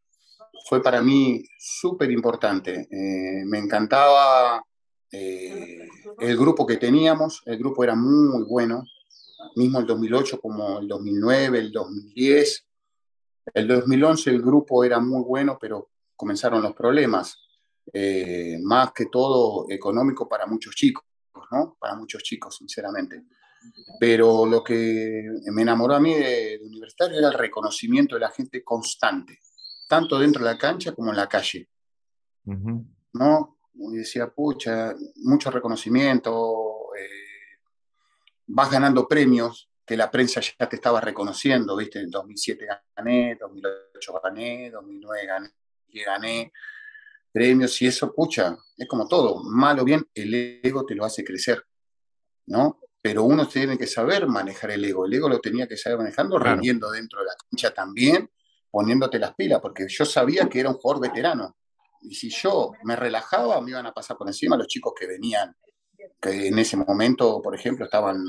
fue 0.67 0.81
para 0.81 1.03
mí 1.03 1.43
súper 1.59 2.09
importante. 2.09 2.87
Eh, 2.89 3.45
me 3.45 3.59
encantaba 3.59 4.63
eh, 5.11 5.87
el 6.19 6.37
grupo 6.37 6.65
que 6.65 6.77
teníamos, 6.77 7.41
el 7.45 7.57
grupo 7.57 7.83
era 7.83 7.95
muy 7.95 8.43
bueno, 8.43 8.83
mismo 9.55 9.79
el 9.79 9.85
2008 9.85 10.39
como 10.39 10.79
el 10.79 10.87
2009, 10.87 11.59
el 11.59 11.71
2010. 11.71 12.65
El 13.53 13.67
2011 13.67 14.29
el 14.29 14.41
grupo 14.41 14.83
era 14.83 14.99
muy 14.99 15.23
bueno, 15.23 15.57
pero 15.59 15.89
comenzaron 16.15 16.61
los 16.61 16.73
problemas, 16.73 17.37
eh, 17.91 18.59
más 18.61 18.91
que 18.91 19.07
todo 19.07 19.65
económico 19.69 20.27
para 20.27 20.45
muchos 20.45 20.75
chicos, 20.75 21.03
¿no? 21.51 21.75
Para 21.79 21.95
muchos 21.95 22.21
chicos, 22.21 22.57
sinceramente. 22.57 23.23
Pero 23.99 24.45
lo 24.45 24.63
que 24.63 25.23
me 25.51 25.63
enamoró 25.63 25.95
a 25.95 25.99
mí 25.99 26.13
de, 26.13 26.59
Universitario 26.63 27.17
era 27.17 27.29
el 27.29 27.33
reconocimiento 27.33 28.15
de 28.15 28.21
la 28.21 28.29
gente 28.29 28.63
constante, 28.63 29.39
tanto 29.87 30.19
dentro 30.19 30.43
de 30.43 30.51
la 30.51 30.57
cancha 30.57 30.91
como 30.93 31.09
en 31.09 31.17
la 31.17 31.27
calle. 31.27 31.67
¿No? 33.13 33.58
Y 33.81 33.97
decía, 33.97 34.27
pucha, 34.27 34.93
mucho 35.17 35.49
reconocimiento, 35.51 36.89
eh, 36.97 37.59
vas 38.47 38.69
ganando 38.69 39.07
premios 39.07 39.69
que 39.85 39.97
la 39.97 40.11
prensa 40.11 40.41
ya 40.41 40.69
te 40.69 40.75
estaba 40.75 41.01
reconociendo, 41.01 41.75
¿viste? 41.75 41.99
En 41.99 42.11
2007 42.11 42.67
gané, 42.95 43.35
2008 43.39 44.21
gané, 44.23 44.69
2009 44.69 45.25
gané, 45.25 45.49
gané 46.05 46.51
premios 47.31 47.81
y 47.81 47.87
eso, 47.87 48.13
pucha, 48.13 48.57
es 48.77 48.87
como 48.87 49.07
todo, 49.07 49.43
mal 49.43 49.79
o 49.79 49.83
bien, 49.83 50.07
el 50.13 50.59
ego 50.63 50.85
te 50.85 50.95
lo 50.95 51.05
hace 51.05 51.23
crecer, 51.23 51.65
¿no? 52.47 52.79
Pero 53.01 53.23
uno 53.23 53.47
tiene 53.47 53.77
que 53.77 53.87
saber 53.87 54.27
manejar 54.27 54.71
el 54.71 54.83
ego, 54.83 55.05
el 55.05 55.13
ego 55.13 55.29
lo 55.29 55.39
tenía 55.39 55.67
que 55.67 55.77
saber 55.77 55.99
manejando, 55.99 56.37
rendiendo 56.37 56.91
dentro 56.91 57.19
de 57.19 57.27
la 57.27 57.33
cancha 57.49 57.73
también, 57.73 58.29
poniéndote 58.69 59.19
las 59.19 59.33
pilas, 59.35 59.61
porque 59.61 59.87
yo 59.87 60.05
sabía 60.05 60.49
que 60.49 60.59
era 60.59 60.69
un 60.69 60.75
jugador 60.75 61.07
veterano, 61.07 61.57
y 62.01 62.15
si 62.15 62.29
yo 62.29 62.71
me 62.83 62.95
relajaba, 62.95 63.59
me 63.61 63.71
iban 63.71 63.85
a 63.85 63.93
pasar 63.93 64.17
por 64.17 64.27
encima 64.27 64.57
los 64.57 64.67
chicos 64.67 64.93
que 64.97 65.07
venían 65.07 65.55
que 66.21 66.47
en 66.47 66.59
ese 66.59 66.77
momento, 66.77 67.41
por 67.41 67.55
ejemplo, 67.55 67.85
estaban, 67.85 68.23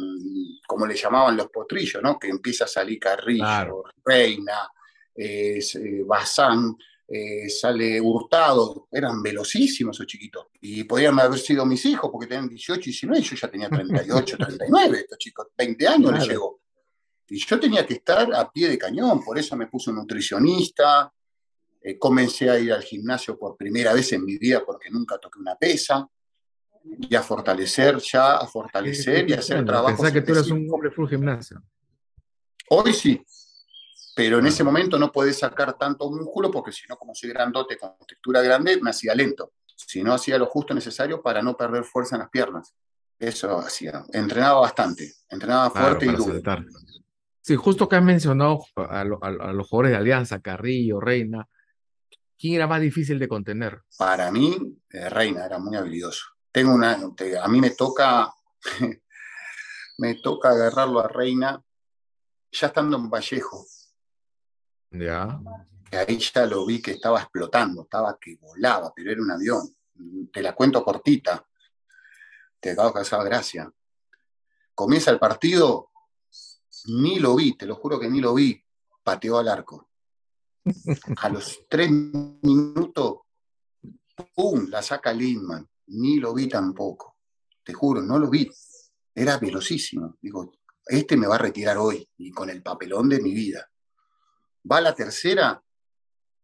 como 0.67 0.87
le 0.87 0.95
llamaban 0.95 1.37
los 1.37 1.49
potrillos, 1.49 2.03
¿no? 2.03 2.19
Que 2.19 2.29
empieza 2.29 2.65
a 2.65 2.69
salir 2.69 2.99
Carrillo, 2.99 3.85
Reina, 4.05 4.69
eh, 5.15 5.61
Bazán, 6.07 6.77
eh, 7.09 7.49
sale 7.49 8.01
Hurtado, 8.01 8.89
eran 8.91 9.23
velocísimos 9.23 9.97
esos 9.97 10.07
chiquitos. 10.07 10.47
Y 10.61 10.85
podían 10.85 11.19
haber 11.19 11.39
sido 11.39 11.67
mis 11.67 11.85
hijos, 11.87 12.11
porque 12.13 12.29
tenían 12.29 12.49
18, 12.49 12.81
19, 12.81 13.23
yo 13.23 13.37
ya 13.37 13.51
tenía 13.51 13.69
38, 13.69 14.37
39, 14.37 14.99
estos 15.01 15.19
chicos, 15.19 15.49
20 15.57 15.89
años 15.89 16.13
les 16.13 16.29
llegó. 16.29 16.61
Y 17.29 17.39
yo 17.39 17.61
tenía 17.61 17.87
que 17.87 17.95
estar 17.95 18.33
a 18.35 18.51
pie 18.51 18.69
de 18.69 18.79
cañón, 18.79 19.25
por 19.25 19.39
eso 19.39 19.57
me 19.57 19.69
puse 19.69 19.91
un 19.91 19.97
nutricionista, 19.97 21.13
eh, 21.83 21.99
comencé 21.99 22.51
a 22.51 22.59
ir 22.59 22.73
al 22.73 22.83
gimnasio 22.83 23.39
por 23.39 23.57
primera 23.57 23.93
vez 23.93 24.13
en 24.13 24.25
mi 24.25 24.37
vida 24.37 24.63
porque 24.65 24.91
nunca 24.91 25.19
toqué 25.19 25.39
una 25.39 25.55
pesa 25.57 26.09
y 26.85 27.15
a 27.15 27.23
fortalecer 27.23 27.99
ya, 27.99 28.37
a 28.37 28.47
fortalecer 28.47 29.29
y 29.29 29.33
a 29.33 29.39
hacer 29.39 29.65
trabajo. 29.65 29.89
Pensaba 29.89 30.13
que 30.13 30.23
tú 30.23 30.33
eras 30.33 30.51
un 30.51 30.69
hombre 30.71 30.91
full 30.91 31.09
gimnasio. 31.09 31.63
Hoy 32.69 32.93
sí, 32.93 33.21
Pero 34.15 34.39
en 34.39 34.47
ese 34.47 34.63
momento 34.63 34.99
no 34.99 35.11
podés 35.11 35.39
sacar 35.39 35.77
tanto 35.79 36.11
músculo 36.11 36.51
porque 36.51 36.73
si 36.73 36.87
no, 36.89 36.97
como 36.97 37.15
soy 37.15 37.31
grandote 37.31 37.77
con 37.77 37.93
textura 38.07 38.43
grande, 38.43 38.79
me 38.81 38.91
hacía 38.91 39.15
lento. 39.15 39.53
Si 39.75 40.03
no, 40.03 40.13
hacía 40.13 40.39
lo 40.39 40.47
justo 40.47 40.75
necesario 40.75 41.23
para 41.23 41.43
no 41.43 41.57
perder 41.57 41.85
fuerza 41.85 42.17
en 42.17 42.21
las 42.21 42.31
piernas. 42.31 42.75
Eso 43.19 43.59
hacía. 43.59 44.05
Entrenaba 44.13 44.61
bastante, 44.61 45.13
entrenaba 45.29 45.71
fuerte 45.71 46.07
y 46.07 46.13
duro. 46.13 46.41
Sí, 47.43 47.57
justo 47.57 47.89
que 47.89 47.97
has 47.97 48.03
mencionado 48.03 48.65
a, 48.77 49.05
los 49.05 49.69
jugadores 49.69 49.93
de 49.93 49.97
Alianza, 49.97 50.41
Carrillo, 50.41 51.01
Reina, 51.01 51.49
¿quién 52.41 52.55
era 52.55 52.67
más 52.67 52.81
difícil 52.81 53.19
de 53.19 53.29
contener? 53.29 53.83
Para 53.99 54.33
mí, 54.33 54.57
eh, 54.91 55.11
Reina 55.11 55.45
era 55.45 55.59
muy 55.59 55.77
habilidoso. 55.77 56.25
Tengo 56.51 56.75
una, 56.75 56.95
a 56.95 57.49
mí 57.49 57.61
me 57.61 57.71
toca, 57.71 58.33
me 59.99 60.15
toca 60.17 60.49
agarrarlo 60.49 61.01
a 61.01 61.09
Reina 61.09 61.63
ya 62.51 62.67
estando 62.69 62.97
en 62.97 63.11
Vallejo. 63.11 63.67
Ya. 64.91 65.41
Ahí 65.93 66.19
ya 66.19 66.47
lo 66.47 66.65
vi 66.67 66.81
que 66.81 66.93
estaba 66.93 67.21
explotando, 67.21 67.83
estaba 67.83 68.19
que 68.19 68.37
volaba, 68.37 68.93
pero 68.95 69.13
era 69.13 69.23
un 69.23 69.31
avión. 69.31 69.77
Te 70.33 70.43
la 70.43 70.55
cuento 70.55 70.83
cortita. 70.83 71.47
Te 72.59 72.71
acabo 72.71 72.89
de 72.89 72.95
causar 72.95 73.25
gracia. 73.25 73.71
Comienza 74.75 75.11
el 75.11 75.19
partido, 75.19 75.91
ni 76.87 77.19
lo 77.19 77.37
vi, 77.37 77.57
te 77.57 77.67
lo 77.67 77.77
juro 77.77 78.01
que 78.01 78.09
ni 78.09 78.21
lo 78.21 78.35
vi, 78.35 78.65
pateó 79.03 79.39
al 79.39 79.49
arco. 79.49 79.90
A 81.17 81.29
los 81.29 81.67
tres 81.69 81.91
minutos, 81.91 83.21
¡pum! 84.35 84.67
la 84.69 84.83
saca 84.83 85.13
Lindman. 85.13 85.69
Ni 85.89 86.17
lo 86.17 86.35
vi 86.35 86.49
tampoco. 86.49 87.17
Te 87.65 87.73
juro, 87.73 88.03
no 88.03 88.19
lo 88.19 88.29
vi. 88.31 88.49
Era 89.15 89.39
velocísimo. 89.39 90.17
Digo, 90.21 90.53
este 90.87 91.17
me 91.17 91.27
va 91.27 91.35
a 91.35 91.39
retirar 91.39 91.79
hoy 91.79 92.09
y 92.19 92.31
con 92.31 92.49
el 92.51 92.63
papelón 92.63 93.09
de 93.09 93.21
mi 93.21 93.35
vida. 93.35 93.69
Va 94.71 94.81
la 94.81 94.95
tercera, 94.95 95.63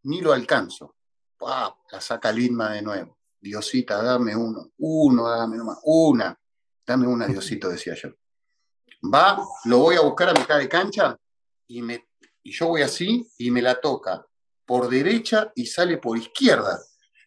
ni 0.04 0.20
lo 0.20 0.32
alcanzo. 0.32 0.96
La 1.40 2.00
saca 2.00 2.32
Lindman 2.32 2.72
de 2.72 2.82
nuevo. 2.82 3.18
Diosita, 3.40 4.02
dame 4.02 4.34
uno. 4.34 4.72
Uno, 4.78 5.28
dame 5.28 5.60
uno 5.60 5.78
Una. 5.84 6.38
Dame 6.84 7.06
una, 7.06 7.26
Diosito, 7.26 7.68
decía 7.68 7.94
yo 7.94 8.10
va, 9.02 9.42
lo 9.64 9.78
voy 9.78 9.96
a 9.96 10.00
buscar 10.00 10.30
a 10.30 10.34
mitad 10.34 10.58
de 10.58 10.68
cancha 10.68 11.18
y, 11.66 11.82
me, 11.82 12.06
y 12.46 12.52
yo 12.52 12.68
voy 12.68 12.82
así 12.82 13.28
y 13.38 13.50
me 13.50 13.60
la 13.60 13.80
toca 13.80 14.24
por 14.64 14.88
derecha 14.88 15.50
y 15.56 15.66
sale 15.66 15.98
por 15.98 16.16
izquierda. 16.16 16.78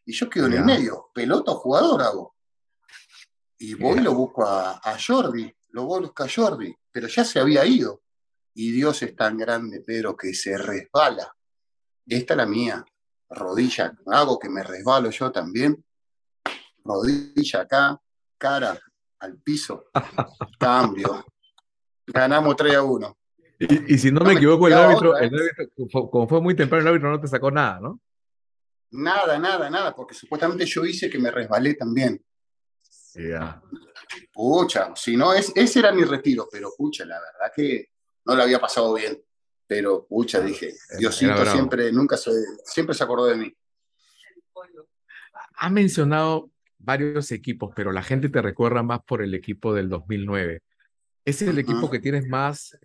Y 0.06 0.14
yo 0.14 0.30
quedo 0.30 0.46
en 0.48 0.54
el 0.54 0.64
medio, 0.64 1.10
pelota 1.14 1.52
jugador 1.52 2.02
hago. 2.04 2.36
Y 3.58 3.74
voy 3.74 3.98
y 4.00 4.02
lo 4.02 4.14
busco 4.14 4.46
a, 4.46 4.80
a 4.82 4.98
Jordi, 4.98 5.54
lo 5.72 5.84
busco 5.84 6.24
a 6.24 6.28
Jordi, 6.34 6.74
pero 6.90 7.10
ya 7.10 7.26
se 7.26 7.38
había 7.38 7.66
ido. 7.66 8.02
Y 8.54 8.72
Dios 8.72 9.02
es 9.02 9.14
tan 9.14 9.38
grande, 9.38 9.84
pero 9.86 10.16
que 10.16 10.34
se 10.34 10.58
resbala. 10.58 11.36
Esta 12.08 12.34
es 12.34 12.38
la 12.38 12.46
mía, 12.46 12.86
rodilla, 13.30 13.94
hago 14.06 14.40
que 14.40 14.48
me 14.48 14.64
resbalo 14.64 15.10
yo 15.10 15.34
también. 15.34 15.84
Rodilla 16.86 17.60
acá, 17.60 18.02
cara 18.38 18.80
al 19.20 19.38
piso, 19.42 19.88
cambio, 20.58 21.26
Ganamos 22.08 22.56
3 22.56 22.76
a 22.76 22.84
1. 22.84 23.18
Y, 23.60 23.98
si 23.98 24.10
no, 24.10 24.22
me 24.22 24.34
equivoco, 24.34 24.68
el 24.68 24.74
árbitro, 24.74 25.18
el 25.18 25.32
como 25.90 26.30
fue 26.30 26.42
muy 26.42 26.56
temprano, 26.56 26.84
el 26.84 26.88
árbitro 26.88 27.12
no 27.12 27.20
te 27.20 27.28
sacó 27.28 27.52
nada, 27.52 27.82
¿no? 27.82 28.00
Nada, 28.92 29.38
nada, 29.38 29.70
nada, 29.70 29.94
porque 29.94 30.16
supuestamente 30.16 30.66
yo 30.66 30.86
hice 30.86 31.10
que 31.10 31.20
me 31.20 31.30
resbalé 31.30 31.74
también. 31.74 32.24
Ya. 33.14 33.62
Pucha, 34.32 34.96
si 34.96 35.18
no, 35.18 35.34
es, 35.34 35.52
ese 35.56 35.80
era 35.80 35.92
mi 35.92 36.04
retiro, 36.06 36.48
pero 36.50 36.72
pucha, 36.78 37.04
la 37.06 37.20
verdad 37.20 37.52
que 37.54 37.90
no 38.26 38.36
lo 38.36 38.44
había 38.44 38.60
pasado 38.60 38.94
bien. 38.94 39.22
Pero 39.68 40.08
pucha, 40.08 40.40
dije, 40.40 40.74
Diosito 40.98 41.46
siempre, 41.46 41.92
nunca 41.92 42.18
se, 42.18 42.32
siempre 42.64 42.96
se 42.96 43.04
acordó 43.04 43.26
de 43.26 43.36
mí. 43.36 43.56
Ha 45.56 45.70
mencionado 45.70 46.50
varios 46.78 47.32
equipos, 47.32 47.72
pero 47.76 47.92
la 47.92 48.02
gente 48.02 48.30
te 48.30 48.42
recuerda 48.42 48.82
más 48.84 49.02
por 49.04 49.22
el 49.22 49.36
equipo 49.36 49.74
del 49.74 49.90
2009. 49.90 50.64
¿Ese 51.30 51.46
es 51.46 51.52
el 51.52 51.60
equipo 51.60 51.92
que 51.92 52.00
tienes 52.00 52.28
más 52.28 52.76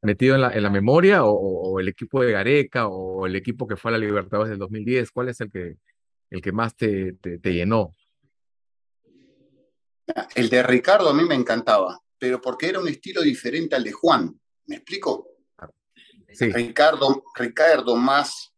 metido 0.00 0.34
en 0.34 0.40
la, 0.40 0.50
en 0.50 0.62
la 0.62 0.70
memoria 0.70 1.24
o, 1.24 1.78
el 1.78 1.88
equipo 1.88 2.22
de 2.22 2.32
Gareca 2.32 2.88
o 2.88 3.26
el 3.26 3.36
equipo 3.36 3.66
que 3.66 3.76
fue 3.76 3.90
a 3.90 3.92
la 3.92 3.98
Libertadores 3.98 4.48
del 4.48 4.58
2010? 4.58 5.10
¿Cuál 5.10 5.28
es 5.28 5.40
el 5.42 5.50
que, 5.50 5.76
el 6.30 6.40
que 6.40 6.52
más 6.52 6.74
te, 6.74 7.12
te, 7.12 7.52
llenó? 7.52 7.94
El 10.34 10.48
de 10.48 10.62
Ricardo 10.62 11.10
a 11.10 11.14
mí 11.14 11.24
me 11.24 11.34
encantaba, 11.34 12.00
pero 12.18 12.40
porque 12.40 12.70
era 12.70 12.80
un 12.80 12.88
estilo 12.88 13.20
diferente 13.20 13.76
al 13.76 13.84
de 13.84 13.92
Juan. 13.92 14.40
¿Me 14.64 14.76
explico? 14.76 15.28
Sí. 16.32 16.50
Ricardo, 16.50 17.24
Ricardo 17.34 17.94
más, 17.94 18.54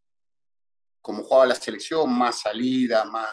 como 1.01 1.25
jugaba 1.25 1.47
la 1.47 1.57
selección, 1.57 2.17
más 2.17 2.43
salida, 2.43 3.05
más, 3.05 3.31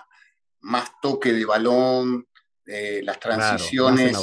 más 0.62 0.89
toque 0.99 1.31
de 1.31 1.45
balón, 1.45 2.25
eh, 2.65 3.02
las 3.04 3.19
transiciones, 3.19 4.15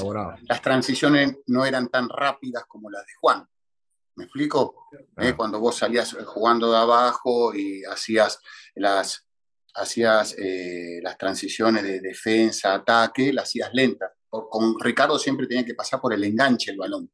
las 0.43 0.63
transiciones 0.63 1.39
no 1.47 1.65
eran 1.65 1.89
tan 1.89 2.09
rápidas 2.09 2.65
como 2.67 2.89
las 2.91 3.05
de 3.05 3.13
Juan. 3.21 3.47
¿Me 4.15 4.25
explico? 4.25 4.89
Eh, 5.17 5.35
cuando 5.37 5.61
vos 5.61 5.77
salías 5.77 6.17
jugando 6.25 6.71
de 6.71 6.79
abajo 6.79 7.55
y 7.55 7.85
hacías 7.85 8.41
las, 8.75 9.27
hacías, 9.75 10.35
eh, 10.39 11.01
las 11.03 11.19
transiciones 11.19 11.83
de 11.83 12.01
defensa, 12.01 12.75
ataque, 12.75 13.33
las 13.33 13.45
hacías 13.45 13.71
lentas. 13.73 14.13
Con 14.29 14.79
Ricardo 14.79 15.19
siempre 15.19 15.47
tenía 15.47 15.65
que 15.65 15.75
pasar 15.75 16.01
por 16.01 16.13
el 16.13 16.23
enganche 16.23 16.71
el 16.71 16.77
balón. 16.77 17.11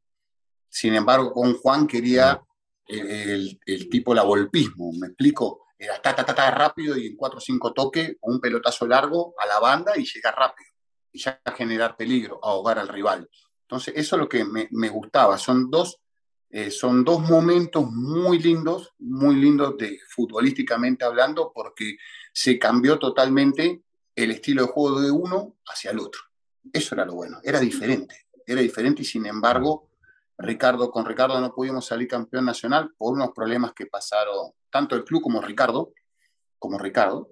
Sin 0.69 0.95
embargo, 0.95 1.33
con 1.33 1.55
Juan 1.55 1.87
quería 1.87 2.41
el, 2.87 3.59
el, 3.65 3.89
tipo 3.89 4.15
la 4.15 4.23
volpismo, 4.23 4.93
¿me 4.93 5.09
explico? 5.09 5.67
Era 5.79 6.01
ta, 6.03 6.15
ta, 6.15 6.25
ta, 6.25 6.35
ta, 6.35 6.51
rápido 6.51 6.97
y 6.97 7.07
en 7.07 7.17
cuatro 7.17 7.39
o 7.39 7.41
cinco 7.41 7.73
toques, 7.73 8.17
un 8.23 8.41
pelotazo 8.41 8.87
largo 8.87 9.35
a 9.39 9.47
la 9.47 9.61
banda 9.61 9.97
y 9.97 10.05
llegar 10.05 10.35
rápido 10.35 10.74
ya 11.15 11.41
generar 11.57 11.97
peligro, 11.97 12.41
ahogar 12.43 12.79
al 12.79 12.89
rival. 12.89 13.29
Entonces, 13.63 13.95
eso 13.97 14.17
es 14.17 14.21
lo 14.21 14.29
que 14.29 14.45
me, 14.45 14.89
gustaba. 14.89 15.39
Son 15.39 15.71
dos, 15.71 16.01
eh, 16.51 16.71
son 16.71 17.05
dos 17.05 17.21
momentos 17.21 17.91
muy 17.91 18.39
lindos, 18.39 18.93
muy 18.99 19.37
lindos 19.37 19.77
de 19.79 19.99
futbolísticamente 20.09 21.05
hablando, 21.05 21.53
porque 21.55 21.97
se 22.33 22.59
cambió 22.59 22.99
totalmente 22.99 23.83
el 24.15 24.31
estilo 24.33 24.63
de 24.63 24.69
juego 24.69 25.01
de 25.01 25.11
uno 25.11 25.57
hacia 25.67 25.93
el 25.93 26.01
otro. 26.01 26.21
Eso 26.73 26.95
era 26.95 27.05
lo 27.05 27.15
bueno, 27.15 27.39
era 27.43 27.61
diferente, 27.61 28.27
era 28.47 28.61
diferente 28.61 29.03
y 29.03 29.05
sin 29.05 29.27
embargo, 29.27 29.91
Ricardo, 30.39 30.91
con 30.91 31.05
Ricardo 31.05 31.41
no 31.41 31.55
pudimos 31.55 31.87
salir 31.87 32.09
campeón 32.09 32.45
nacional 32.45 32.93
por 32.97 33.13
unos 33.13 33.31
problemas 33.31 33.73
que 33.73 33.87
pasaron 33.87 34.53
tanto 34.71 34.97
el 34.97 35.05
club 35.05 35.23
como 35.23 35.41
Ricardo, 35.41 35.93
como 36.59 36.79
Ricardo, 36.79 37.29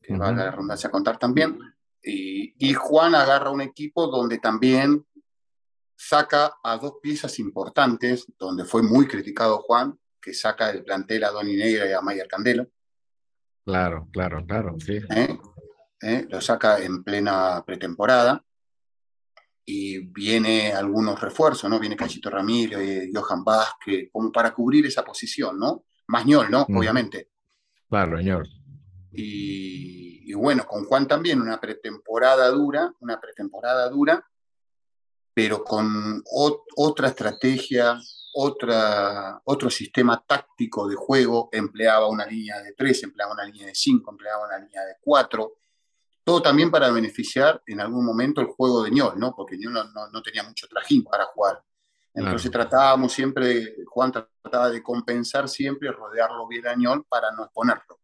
que 0.00 0.16
va 0.16 0.28
a 0.28 0.32
la 0.32 0.50
redundancia 0.50 0.88
a 0.88 0.92
contar 0.92 1.18
también, 1.18 1.58
y, 2.02 2.74
Juan 2.74 3.14
agarra 3.14 3.50
un 3.50 3.60
equipo 3.60 4.06
donde 4.06 4.38
también 4.38 5.04
saca 5.96 6.54
a 6.62 6.76
dos 6.76 6.94
piezas 7.02 7.38
importantes, 7.38 8.26
donde 8.38 8.64
fue 8.64 8.82
muy 8.82 9.06
criticado 9.06 9.58
Juan, 9.58 9.98
que 10.20 10.32
saca 10.32 10.72
del 10.72 10.84
plantel 10.84 11.24
a 11.24 11.30
Donny 11.30 11.56
Negra 11.56 11.88
y 11.88 11.92
a 11.92 12.00
Mayer 12.00 12.28
Candelo. 12.28 12.68
Claro, 13.64 14.08
claro, 14.12 14.44
claro, 14.46 14.76
sí. 14.78 14.98
¿Eh? 15.14 15.38
¿Eh? 16.00 16.26
Lo 16.30 16.40
saca 16.40 16.82
en 16.82 17.02
plena 17.02 17.62
pretemporada 17.66 18.44
y 19.64 19.98
viene 19.98 20.72
algunos 20.72 21.20
refuerzos, 21.20 21.68
¿no? 21.68 21.78
Viene 21.78 21.96
Cachito 21.96 22.30
Ramírez, 22.30 23.10
Johan 23.12 23.44
Vázquez, 23.44 24.08
como 24.10 24.32
para 24.32 24.54
cubrir 24.54 24.86
esa 24.86 25.04
posición, 25.04 25.58
¿no? 25.58 25.84
Mañol, 26.06 26.50
¿no? 26.50 26.62
Obviamente. 26.62 27.28
Claro, 27.86 28.16
señor. 28.16 28.48
Y, 29.12 30.07
bueno, 30.34 30.66
con 30.66 30.84
Juan 30.84 31.06
también 31.06 31.40
una 31.40 31.60
pretemporada 31.60 32.48
dura, 32.50 32.92
una 33.00 33.20
pretemporada 33.20 33.88
dura, 33.88 34.24
pero 35.32 35.62
con 35.62 36.22
otra 36.76 37.08
estrategia, 37.08 38.00
otra, 38.34 39.40
otro 39.44 39.70
sistema 39.70 40.22
táctico 40.26 40.88
de 40.88 40.96
juego, 40.96 41.48
empleaba 41.52 42.08
una 42.08 42.26
línea 42.26 42.60
de 42.60 42.72
tres, 42.72 43.02
empleaba 43.04 43.32
una 43.32 43.44
línea 43.44 43.66
de 43.66 43.74
cinco, 43.74 44.10
empleaba 44.10 44.46
una 44.46 44.58
línea 44.58 44.84
de 44.84 44.96
cuatro, 45.00 45.58
todo 46.24 46.42
también 46.42 46.70
para 46.70 46.90
beneficiar 46.90 47.62
en 47.66 47.80
algún 47.80 48.04
momento 48.04 48.40
el 48.40 48.48
juego 48.48 48.82
de 48.82 48.90
Ñol, 48.90 49.18
¿no? 49.18 49.34
Porque 49.34 49.56
Ñol 49.56 49.72
no, 49.72 50.22
tenía 50.22 50.42
mucho 50.42 50.68
trajín 50.68 51.02
para 51.04 51.24
jugar. 51.26 51.64
Entonces 52.12 52.50
tratábamos 52.50 53.12
siempre, 53.12 53.76
Juan 53.86 54.12
trataba 54.12 54.70
de 54.70 54.82
compensar 54.82 55.48
siempre, 55.48 55.90
rodearlo 55.90 56.46
bien 56.46 56.66
a 56.66 56.74
Ñol 56.74 57.06
para 57.08 57.30
no 57.30 57.44
exponerlo. 57.44 57.97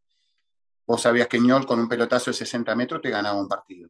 Vos 0.87 1.03
sabías 1.03 1.29
que 1.29 1.40
Ñol 1.40 1.66
con 1.66 1.81
un 1.81 1.88
pelotazo 1.88 2.31
de 2.31 2.37
60 2.37 2.75
metros 2.75 3.01
te 3.01 3.11
ganaba 3.11 3.40
un 3.40 3.49
partido. 3.49 3.88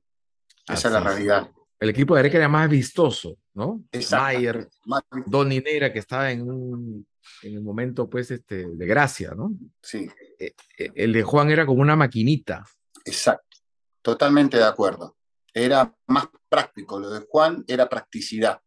Esa 0.67 0.89
es 0.89 0.95
la 0.95 1.01
realidad. 1.01 1.51
El 1.79 1.91
equipo 1.91 2.15
de 2.15 2.21
Areca 2.21 2.39
era 2.39 2.49
más 2.49 2.69
vistoso, 2.69 3.37
¿no? 3.55 3.85
Mayer, 4.13 4.69
Don 5.27 5.51
que 5.51 5.99
estaba 5.99 6.31
en 6.31 6.49
un 6.51 7.07
en 7.43 7.55
el 7.55 7.63
momento, 7.63 8.09
pues, 8.09 8.31
este, 8.31 8.67
de 8.69 8.87
gracia, 8.87 9.33
¿no? 9.35 9.53
Sí. 9.83 10.09
Eh, 10.39 10.55
eh, 10.79 10.91
el 10.95 11.13
de 11.13 11.23
Juan 11.23 11.51
era 11.51 11.65
como 11.65 11.81
una 11.81 11.97
maquinita. 11.97 12.67
Exacto. 13.05 13.59
Totalmente 14.03 14.59
de 14.59 14.65
acuerdo. 14.65 15.17
Era 15.53 15.95
más 16.07 16.29
práctico. 16.49 17.01
Lo 17.01 17.11
de 17.11 17.27
Juan 17.29 17.65
era 17.67 17.89
practicidad. 17.89 18.61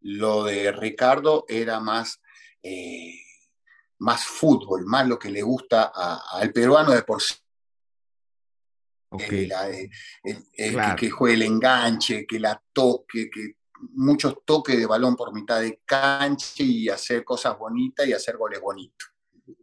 Lo 0.00 0.44
de 0.44 0.72
Ricardo 0.72 1.44
era 1.48 1.80
más 1.80 2.20
eh, 2.62 3.14
más 4.00 4.24
fútbol, 4.24 4.86
más 4.86 5.06
lo 5.06 5.18
que 5.18 5.30
le 5.30 5.42
gusta 5.42 5.92
al 6.32 6.52
peruano 6.52 6.92
de 6.92 7.02
por 7.02 7.20
sí. 7.20 7.34
Eh, 9.12 9.90
que, 10.96 11.10
juegue 11.10 11.34
el 11.34 11.42
enganche, 11.42 12.26
que 12.26 12.38
la 12.38 12.60
toque, 12.72 13.28
que 13.28 13.56
muchos 13.94 14.44
toques 14.44 14.78
de 14.78 14.86
balón 14.86 15.16
por 15.16 15.32
mitad 15.34 15.60
de 15.60 15.80
cancha 15.84 16.62
y 16.62 16.88
hacer 16.88 17.24
cosas 17.24 17.58
bonitas 17.58 18.06
y 18.06 18.12
hacer 18.12 18.36
goles 18.36 18.60
bonitos. 18.60 19.08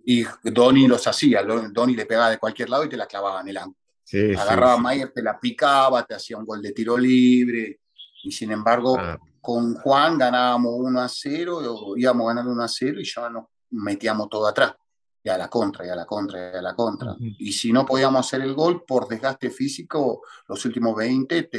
Y 0.05 0.25
Donny 0.43 0.87
los 0.87 1.07
hacía, 1.07 1.43
Donny 1.43 1.95
le 1.95 2.05
pegaba 2.05 2.29
de 2.29 2.37
cualquier 2.37 2.69
lado 2.69 2.83
y 2.83 2.89
te 2.89 2.97
la 2.97 3.07
clavaba 3.07 3.41
en 3.41 3.47
el 3.49 3.57
ángulo. 3.57 3.77
Agarraba 4.37 4.73
a 4.73 4.77
Mayer, 4.77 5.11
te 5.13 5.21
la 5.21 5.39
picaba, 5.39 6.05
te 6.05 6.15
hacía 6.15 6.37
un 6.37 6.45
gol 6.45 6.61
de 6.61 6.71
tiro 6.71 6.97
libre. 6.97 7.81
Y 8.23 8.31
sin 8.31 8.51
embargo, 8.51 8.97
ah. 8.99 9.17
con 9.39 9.75
Juan 9.75 10.17
ganábamos 10.17 10.73
1 10.77 11.01
a 11.01 11.07
0, 11.07 11.93
íbamos 11.95 12.27
ganando 12.27 12.51
1 12.51 12.63
a 12.63 12.67
0 12.67 12.99
y 12.99 13.05
ya 13.05 13.29
nos 13.29 13.45
metíamos 13.71 14.29
todo 14.29 14.47
atrás. 14.47 14.73
Y 15.27 15.29
a 15.29 15.37
la 15.37 15.49
contra, 15.49 15.85
y 15.85 15.89
a 15.89 15.95
la 15.95 16.05
contra, 16.05 16.53
y 16.53 16.55
a 16.55 16.61
la 16.61 16.73
contra. 16.73 17.13
Y 17.19 17.51
si 17.51 17.73
no 17.73 17.85
podíamos 17.85 18.25
hacer 18.25 18.39
el 18.43 18.53
gol 18.53 18.85
por 18.85 19.09
desgaste 19.09 19.49
físico, 19.49 20.21
los 20.47 20.63
últimos 20.63 20.95
20 20.95 21.49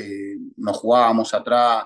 nos 0.56 0.78
jugábamos 0.78 1.34
atrás, 1.34 1.84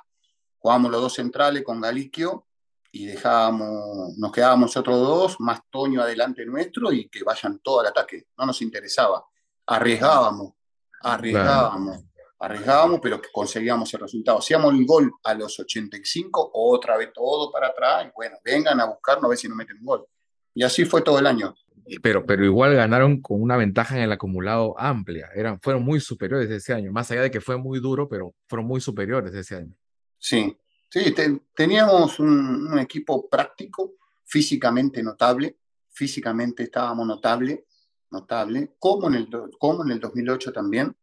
jugábamos 0.60 0.92
los 0.92 1.00
dos 1.00 1.14
centrales 1.14 1.64
con 1.64 1.80
Galiquio 1.80 2.46
y 2.92 3.06
dejábamos, 3.06 4.16
nos 4.16 4.30
quedábamos 4.30 4.76
otros 4.76 4.96
dos, 4.96 5.40
más 5.40 5.58
Toño 5.72 6.02
adelante 6.02 6.46
nuestro 6.46 6.92
y 6.92 7.08
que 7.08 7.24
vayan 7.24 7.58
todo 7.58 7.80
al 7.80 7.88
ataque. 7.88 8.28
No 8.38 8.46
nos 8.46 8.62
interesaba. 8.62 9.24
Arriesgábamos, 9.66 10.52
arriesgábamos, 11.00 11.98
arriesgábamos, 12.38 13.00
pero 13.02 13.20
que 13.20 13.30
conseguíamos 13.32 13.92
el 13.92 13.98
resultado. 14.02 14.38
Hacíamos 14.38 14.72
el 14.72 14.86
gol 14.86 15.12
a 15.24 15.34
los 15.34 15.58
85, 15.58 16.52
otra 16.54 16.96
vez 16.96 17.12
todo 17.12 17.50
para 17.50 17.66
atrás, 17.66 18.06
y 18.06 18.12
bueno, 18.14 18.36
vengan 18.44 18.78
a 18.78 18.84
buscarnos 18.84 19.24
a 19.24 19.28
ver 19.30 19.38
si 19.38 19.48
nos 19.48 19.56
meten 19.56 19.78
un 19.78 19.84
gol. 19.84 20.06
Y 20.54 20.62
así 20.62 20.84
fue 20.84 21.02
todo 21.02 21.18
el 21.18 21.26
año. 21.26 21.54
Pero, 22.02 22.24
pero 22.24 22.44
igual 22.44 22.74
ganaron 22.74 23.20
con 23.20 23.42
una 23.42 23.56
ventaja 23.56 23.96
en 23.96 24.02
el 24.02 24.12
acumulado 24.12 24.74
amplia. 24.78 25.30
Eran, 25.34 25.60
fueron 25.60 25.84
muy 25.84 26.00
superiores 26.00 26.50
ese 26.50 26.72
año, 26.72 26.92
más 26.92 27.10
allá 27.10 27.22
de 27.22 27.30
que 27.30 27.40
fue 27.40 27.56
muy 27.56 27.80
duro, 27.80 28.08
pero 28.08 28.34
fueron 28.46 28.66
muy 28.66 28.80
superiores 28.80 29.34
ese 29.34 29.56
año. 29.56 29.74
Sí, 30.18 30.56
Sí, 30.92 31.14
teníamos 31.54 32.20
un, 32.20 32.78
equipo 32.78 33.26
práctico, 33.26 33.94
físicamente 34.26 35.02
notable, 35.02 35.56
físicamente 35.88 36.64
estábamos 36.64 37.06
notable, 37.06 37.64
notable, 38.10 38.74
como 38.78 39.08
en 39.08 39.14
el, 39.14 39.30
como 39.58 39.84
en 39.84 39.92
el 39.92 40.00
2008 40.00 40.52
también, 40.52 40.94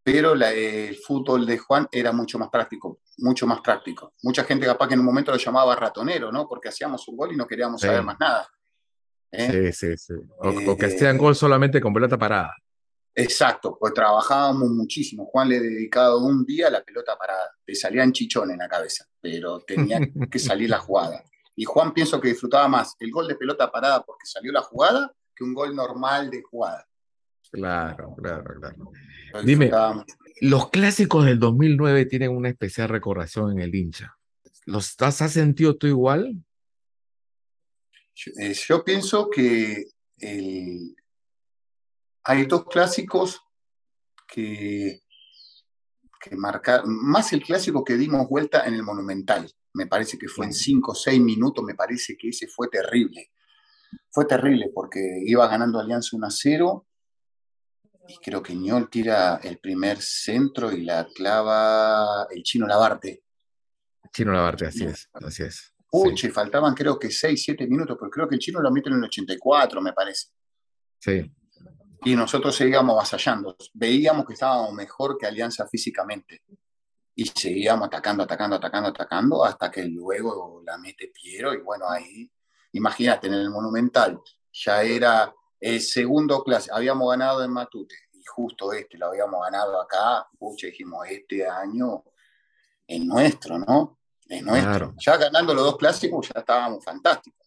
pero 0.00 0.34
el 0.34 0.96
fútbol 0.98 1.44
de 1.44 1.58
Juan 1.58 1.88
era 1.90 2.12
mucho 2.12 2.38
más 2.38 2.50
práctico, 2.50 3.00
mucho 3.18 3.48
más 3.48 3.60
práctico. 3.62 4.14
Mucha 4.22 4.44
gente 4.44 4.64
capaz 4.64 4.86
que 4.86 4.94
en 4.94 5.00
un 5.00 5.06
momento 5.06 5.32
lo 5.32 5.38
llamaba 5.38 5.74
ratonero, 5.74 6.30
¿no? 6.30 6.46
Porque 6.46 6.68
hacíamos 6.68 7.08
un 7.08 7.16
gol 7.16 7.32
y 7.32 7.36
no 7.36 7.48
queríamos 7.48 7.80
saber 7.80 8.04
más 8.04 8.20
nada. 8.20 8.48
¿Eh? 9.32 9.72
Sí, 9.72 9.88
sí, 9.88 9.96
sí. 9.96 10.14
O, 10.38 10.76
que 10.76 10.86
hacían 10.86 11.16
eh, 11.16 11.18
gol 11.18 11.34
solamente 11.34 11.80
con 11.80 11.92
pelota 11.92 12.18
parada. 12.18 12.54
Exacto, 13.14 13.78
pues 13.80 13.94
trabajábamos 13.94 14.68
muchísimo. 14.70 15.24
Juan 15.26 15.48
le 15.48 15.58
dedicado 15.58 16.18
un 16.18 16.44
día 16.44 16.68
a 16.68 16.70
la 16.70 16.82
pelota 16.82 17.16
parada. 17.16 17.50
Le 17.66 17.74
salían 17.74 18.12
chichones 18.12 18.52
en 18.54 18.58
la 18.58 18.68
cabeza, 18.68 19.06
pero 19.20 19.60
tenía 19.60 19.98
que 20.30 20.38
salir 20.38 20.68
la 20.68 20.78
jugada. 20.78 21.24
Y 21.54 21.64
Juan 21.64 21.94
pienso 21.94 22.20
que 22.20 22.28
disfrutaba 22.28 22.68
más 22.68 22.94
el 23.00 23.10
gol 23.10 23.26
de 23.26 23.34
pelota 23.34 23.70
parada 23.70 24.02
porque 24.02 24.26
salió 24.26 24.52
la 24.52 24.60
jugada 24.60 25.10
que 25.34 25.44
un 25.44 25.54
gol 25.54 25.74
normal 25.74 26.30
de 26.30 26.42
jugada. 26.42 26.86
Claro, 27.50 28.14
claro, 28.16 28.54
claro. 28.60 28.92
Dime, 29.44 29.70
los 30.40 30.70
clásicos 30.70 31.24
del 31.24 31.38
2009 31.38 32.06
tienen 32.06 32.30
una 32.30 32.48
especial 32.48 32.88
recordación 32.88 33.52
en 33.52 33.60
el 33.60 33.74
hincha. 33.74 34.16
¿Los 34.66 34.94
has 35.00 35.32
sentido 35.32 35.76
tú 35.76 35.86
igual? 35.86 36.44
Yo, 38.16 38.32
eh, 38.40 38.54
yo 38.54 38.82
pienso 38.82 39.28
que 39.30 39.84
el, 40.18 40.96
hay 42.24 42.46
dos 42.46 42.64
clásicos 42.64 43.40
que, 44.26 45.02
que 46.20 46.36
marcaron, 46.36 46.86
más 46.88 47.32
el 47.32 47.42
clásico 47.42 47.84
que 47.84 47.96
dimos 47.96 48.26
vuelta 48.28 48.66
en 48.66 48.74
el 48.74 48.82
Monumental, 48.82 49.48
me 49.74 49.86
parece 49.86 50.18
que 50.18 50.28
fue 50.28 50.46
en 50.46 50.54
cinco 50.54 50.92
o 50.92 50.94
seis 50.94 51.20
minutos, 51.20 51.62
me 51.62 51.74
parece 51.74 52.16
que 52.16 52.30
ese 52.30 52.48
fue 52.48 52.68
terrible. 52.68 53.30
Fue 54.10 54.24
terrible 54.24 54.70
porque 54.74 55.00
iba 55.26 55.46
ganando 55.46 55.78
Alianza 55.78 56.16
1 56.16 56.26
a 56.26 56.30
0 56.30 56.86
y 58.08 58.16
creo 58.18 58.42
que 58.42 58.54
Ñol 58.54 58.88
tira 58.88 59.36
el 59.42 59.58
primer 59.58 60.00
centro 60.00 60.72
y 60.72 60.82
la 60.82 61.06
clava 61.14 62.26
el 62.30 62.42
chino 62.42 62.66
Labarte. 62.66 63.22
Chino 64.12 64.32
Labarte, 64.32 64.66
así 64.66 64.84
es, 64.84 65.10
así 65.12 65.42
es. 65.42 65.75
Uche, 65.92 66.30
faltaban 66.30 66.74
creo 66.74 66.98
que 66.98 67.10
6, 67.10 67.42
7 67.42 67.66
minutos, 67.66 67.96
pero 67.98 68.10
creo 68.10 68.28
que 68.28 68.34
el 68.34 68.40
chino 68.40 68.60
lo 68.60 68.70
mete 68.70 68.88
en 68.88 68.96
el 68.96 69.04
84, 69.04 69.80
me 69.80 69.92
parece. 69.92 70.28
Sí, 70.98 71.30
y 72.06 72.14
nosotros 72.14 72.54
seguíamos 72.54 72.94
avasallando. 72.94 73.56
Veíamos 73.74 74.26
que 74.26 74.34
estábamos 74.34 74.72
mejor 74.72 75.16
que 75.18 75.26
Alianza 75.26 75.66
físicamente. 75.66 76.42
Y 77.16 77.26
seguíamos 77.26 77.88
atacando, 77.88 78.22
atacando, 78.22 78.56
atacando, 78.56 78.88
atacando, 78.90 79.44
hasta 79.44 79.70
que 79.70 79.84
luego 79.86 80.62
la 80.64 80.78
mete 80.78 81.08
Piero. 81.08 81.54
Y 81.54 81.62
bueno, 81.62 81.88
ahí, 81.88 82.30
imagínate, 82.72 83.26
en 83.26 83.34
el 83.34 83.50
Monumental 83.50 84.20
ya 84.52 84.82
era 84.82 85.34
el 85.58 85.80
segundo 85.80 86.44
clase. 86.44 86.70
Habíamos 86.72 87.10
ganado 87.10 87.42
en 87.42 87.50
Matute 87.50 87.96
y 88.12 88.22
justo 88.24 88.72
este 88.72 88.98
lo 88.98 89.06
habíamos 89.06 89.42
ganado 89.42 89.80
acá. 89.80 90.28
Pucha, 90.38 90.68
dijimos, 90.68 91.08
este 91.10 91.44
año 91.44 92.04
es 92.86 93.04
nuestro, 93.04 93.58
¿no? 93.58 93.98
Es 94.28 94.42
nuestro. 94.42 94.94
Ya 94.98 95.16
ganando 95.16 95.54
los 95.54 95.64
dos 95.64 95.76
clásicos 95.76 96.28
ya 96.28 96.40
estábamos 96.40 96.84
fantásticos 96.84 97.46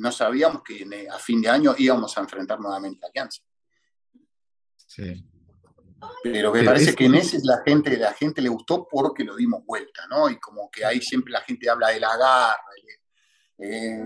no 0.00 0.10
sabíamos 0.10 0.62
que 0.62 1.08
a 1.10 1.18
fin 1.18 1.42
de 1.42 1.50
año 1.50 1.74
íbamos 1.76 2.16
a 2.16 2.22
enfrentar 2.22 2.58
nuevamente 2.58 3.04
a 3.04 3.08
Alianza. 3.10 3.42
Sí. 4.76 5.26
Pero 6.22 6.52
me 6.52 6.64
parece 6.64 6.94
que 6.94 7.04
en 7.04 7.16
ese 7.16 7.38
la 7.44 7.62
gente, 7.62 7.94
la 7.98 8.14
gente 8.14 8.40
le 8.40 8.48
gustó 8.48 8.88
porque 8.90 9.24
lo 9.24 9.36
dimos 9.36 9.62
vuelta, 9.66 10.06
¿no? 10.08 10.30
Y 10.30 10.40
como 10.40 10.70
que 10.70 10.86
ahí 10.86 11.02
siempre 11.02 11.32
la 11.32 11.42
gente 11.42 11.68
habla 11.68 11.88
de 11.88 12.00
la 12.00 12.16
garra, 12.16 12.64
eh, 13.58 14.02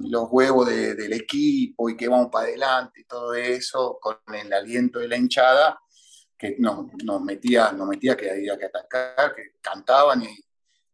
los 0.00 0.26
huevos 0.28 0.66
del 0.66 1.12
equipo 1.12 1.88
y 1.88 1.96
que 1.96 2.08
vamos 2.08 2.28
para 2.32 2.48
adelante 2.48 3.02
y 3.02 3.04
todo 3.04 3.32
eso, 3.34 3.98
con 4.00 4.16
el 4.34 4.52
aliento 4.52 4.98
de 4.98 5.06
la 5.06 5.16
hinchada, 5.16 5.78
que 6.42 6.56
nos, 6.58 7.22
metía, 7.22 7.70
nos 7.70 7.86
metía 7.86 8.16
que 8.16 8.28
había 8.28 8.58
que 8.58 8.64
atacar, 8.64 9.32
que 9.32 9.52
cantaban 9.60 10.24
y 10.24 10.36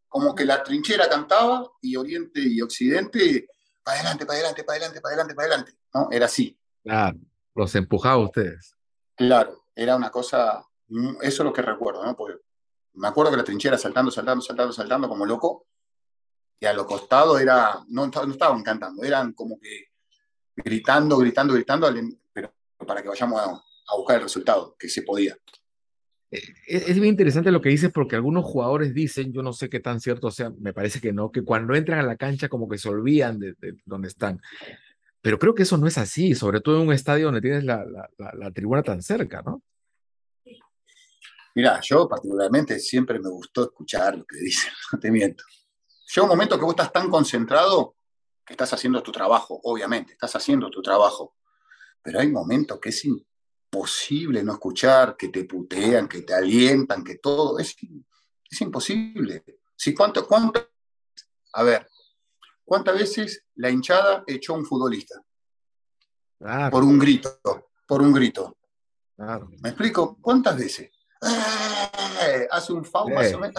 como 0.06 0.34
que 0.34 0.44
la 0.44 0.62
trinchera 0.62 1.08
cantaba 1.08 1.66
y 1.80 1.96
Oriente 1.96 2.38
y 2.42 2.61
Occidente 2.61 3.48
para 3.82 4.00
adelante, 4.00 4.26
para 4.26 4.38
adelante, 4.38 4.64
para 4.64 4.76
adelante, 4.76 5.00
para 5.00 5.14
adelante, 5.14 5.34
para 5.34 5.46
adelante. 5.46 5.72
¿no? 5.94 6.08
Era 6.11 6.26
así. 6.26 6.54
Claro, 6.84 7.18
los 7.54 7.74
empujaba 7.74 8.16
a 8.16 8.26
ustedes. 8.26 8.74
Claro, 9.16 9.64
era 9.74 9.96
una 9.96 10.11
cosa, 10.11 10.62
mm, 10.88 11.16
eso 11.22 11.22
es 11.22 11.38
lo 11.38 11.52
que 11.54 11.62
recuerdo, 11.62 12.04
¿no? 12.04 12.14
Porque 12.14 12.42
me 12.92 13.08
acuerdo 13.08 13.30
que 13.30 13.38
la 13.38 13.44
trinchera 13.44 13.78
saltando, 13.78 14.11
saltando, 14.11 14.42
saltando, 14.42 14.74
saltando 14.74 15.08
como 15.08 15.24
loco, 15.24 15.66
y 16.61 16.66
a 16.66 16.74
lo 16.74 16.87
costado 16.87 17.38
era, 17.38 17.82
no, 17.88 18.06
no 18.06 18.32
estaban 18.32 18.62
cantando, 18.62 19.02
eran 19.02 19.32
como 19.32 19.58
que 19.58 19.87
gritando, 20.56 21.16
gritando, 21.16 21.54
gritando, 21.54 21.88
pero 22.34 22.52
para 22.87 23.00
que 23.00 23.08
vayamos 23.08 23.40
a, 23.40 23.62
a 23.88 23.96
buscar 23.96 24.16
el 24.16 24.22
resultado, 24.22 24.77
que 24.79 24.88
se 24.88 25.03
podía. 25.03 25.37
Eh, 26.31 26.42
es, 26.66 26.94
bien 26.94 27.07
interesante 27.07 27.51
lo 27.51 27.61
que 27.61 27.70
dices 27.70 27.90
porque 27.92 28.16
algunos 28.16 28.44
jugadores 28.44 28.92
dicen, 28.92 29.33
yo 29.33 29.42
no 29.42 29.53
sé 29.53 29.68
qué 29.68 29.81
tan 29.81 30.01
cierto 30.01 30.31
sea, 30.31 30.51
me 30.59 30.74
parece 30.74 31.01
que 31.01 31.12
no, 31.12 31.33
que 31.33 31.42
cuando 31.42 31.74
entran 31.74 32.01
a 32.01 32.03
la 32.03 32.16
cancha 32.16 32.48
como 32.48 32.68
que 32.68 32.79
se 32.79 32.88
olvidan 32.88 33.38
de, 33.38 33.55
dónde 33.85 34.09
están. 34.09 34.40
Pero 35.20 35.38
creo 35.38 35.55
que 35.55 35.62
eso 35.64 35.79
no 35.79 35.87
es 35.87 35.98
así, 35.98 36.35
sobre 36.35 36.61
todo 36.61 36.81
en 36.81 36.88
un 36.88 36.92
estadio 36.92 37.27
donde 37.27 37.40
tienes 37.40 37.64
la, 37.64 37.85
la, 38.18 38.51
tribuna 38.53 38.83
tan 38.83 39.03
cerca, 39.03 39.42
¿no? 39.42 39.62
Mira, 41.55 41.81
yo 41.81 42.09
particularmente 42.09 42.79
siempre 42.79 43.18
me 43.18 43.29
gustó 43.29 43.64
escuchar 43.64 44.16
lo 44.16 44.24
que 44.24 44.38
dicen, 44.38 44.72
no 44.92 44.98
te 44.98 45.11
miento. 45.11 45.42
Llega 46.14 46.22
un 46.22 46.29
momento 46.29 46.57
que 46.57 46.64
vos 46.64 46.72
estás 46.72 46.92
tan 46.92 47.11
concentrado 47.11 47.96
que 48.46 48.53
estás 48.53 48.72
haciendo 48.72 49.03
tu 49.03 49.12
trabajo, 49.12 49.61
obviamente, 49.64 50.12
estás 50.12 50.37
haciendo 50.37 50.70
tu 50.70 50.81
trabajo, 50.81 51.37
pero 52.01 52.20
hay 52.20 52.31
momentos 52.31 52.79
que 52.81 52.90
es 52.90 53.05
imposible 53.70 54.42
no 54.42 54.52
escuchar, 54.52 55.16
que 55.16 55.28
te 55.28 55.44
putean, 55.44 56.09
que 56.09 56.22
te 56.22 56.35
alientan, 56.35 57.04
que 57.04 57.16
todo, 57.16 57.59
es, 57.59 57.76
es 58.50 58.61
imposible. 58.61 59.44
Si 59.76 59.94
cuánto, 59.94 60.26
cuánto, 60.26 60.68
a 61.52 61.62
ver, 61.62 61.88
¿cuántas 62.64 62.98
veces 62.98 63.44
la 63.57 63.70
hinchada 63.70 64.24
echó 64.26 64.54
a 64.54 64.59
un 64.59 64.64
futbolista? 64.64 65.22
Por 66.70 66.85
un 66.85 66.98
grito, 66.98 67.40
por 67.87 68.02
un 68.02 68.12
grito. 68.12 68.57
¿Me 69.61 69.70
explico? 69.70 70.16
¿Cuántas 70.20 70.57
veces? 70.57 70.90
¡Eh! 71.20 72.48
Hace 72.50 72.72
un 72.72 72.85
foul 72.85 73.12
más 73.12 73.33
o. 73.35 73.44
¡eh! 73.44 73.52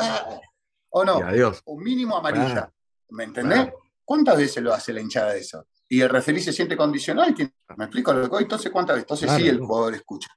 ¿O 0.90 1.04
no? 1.04 1.20
Un 1.66 1.84
mínimo 1.84 2.18
amarilla. 2.18 2.72
¿Me 3.10 3.26
entendés? 3.26 3.70
¿Cuántas 4.04 4.38
veces 4.38 4.64
lo 4.64 4.74
hace 4.74 4.94
la 4.94 5.02
hinchada 5.02 5.34
de 5.34 5.40
eso? 5.40 5.68
y 5.90 6.02
el 6.02 6.10
referí 6.10 6.40
se 6.40 6.54
siente 6.54 6.78
condicional, 6.78 7.34
me 7.78 7.86
explico 7.86 8.14
lo 8.14 8.30
que 8.30 8.38
entonces 8.38 8.72
cuántas 8.72 8.96
veces, 8.96 9.04
entonces 9.04 9.32
sí 9.38 9.48
el 9.48 9.60
jugador 9.60 9.96
escucha, 9.96 10.30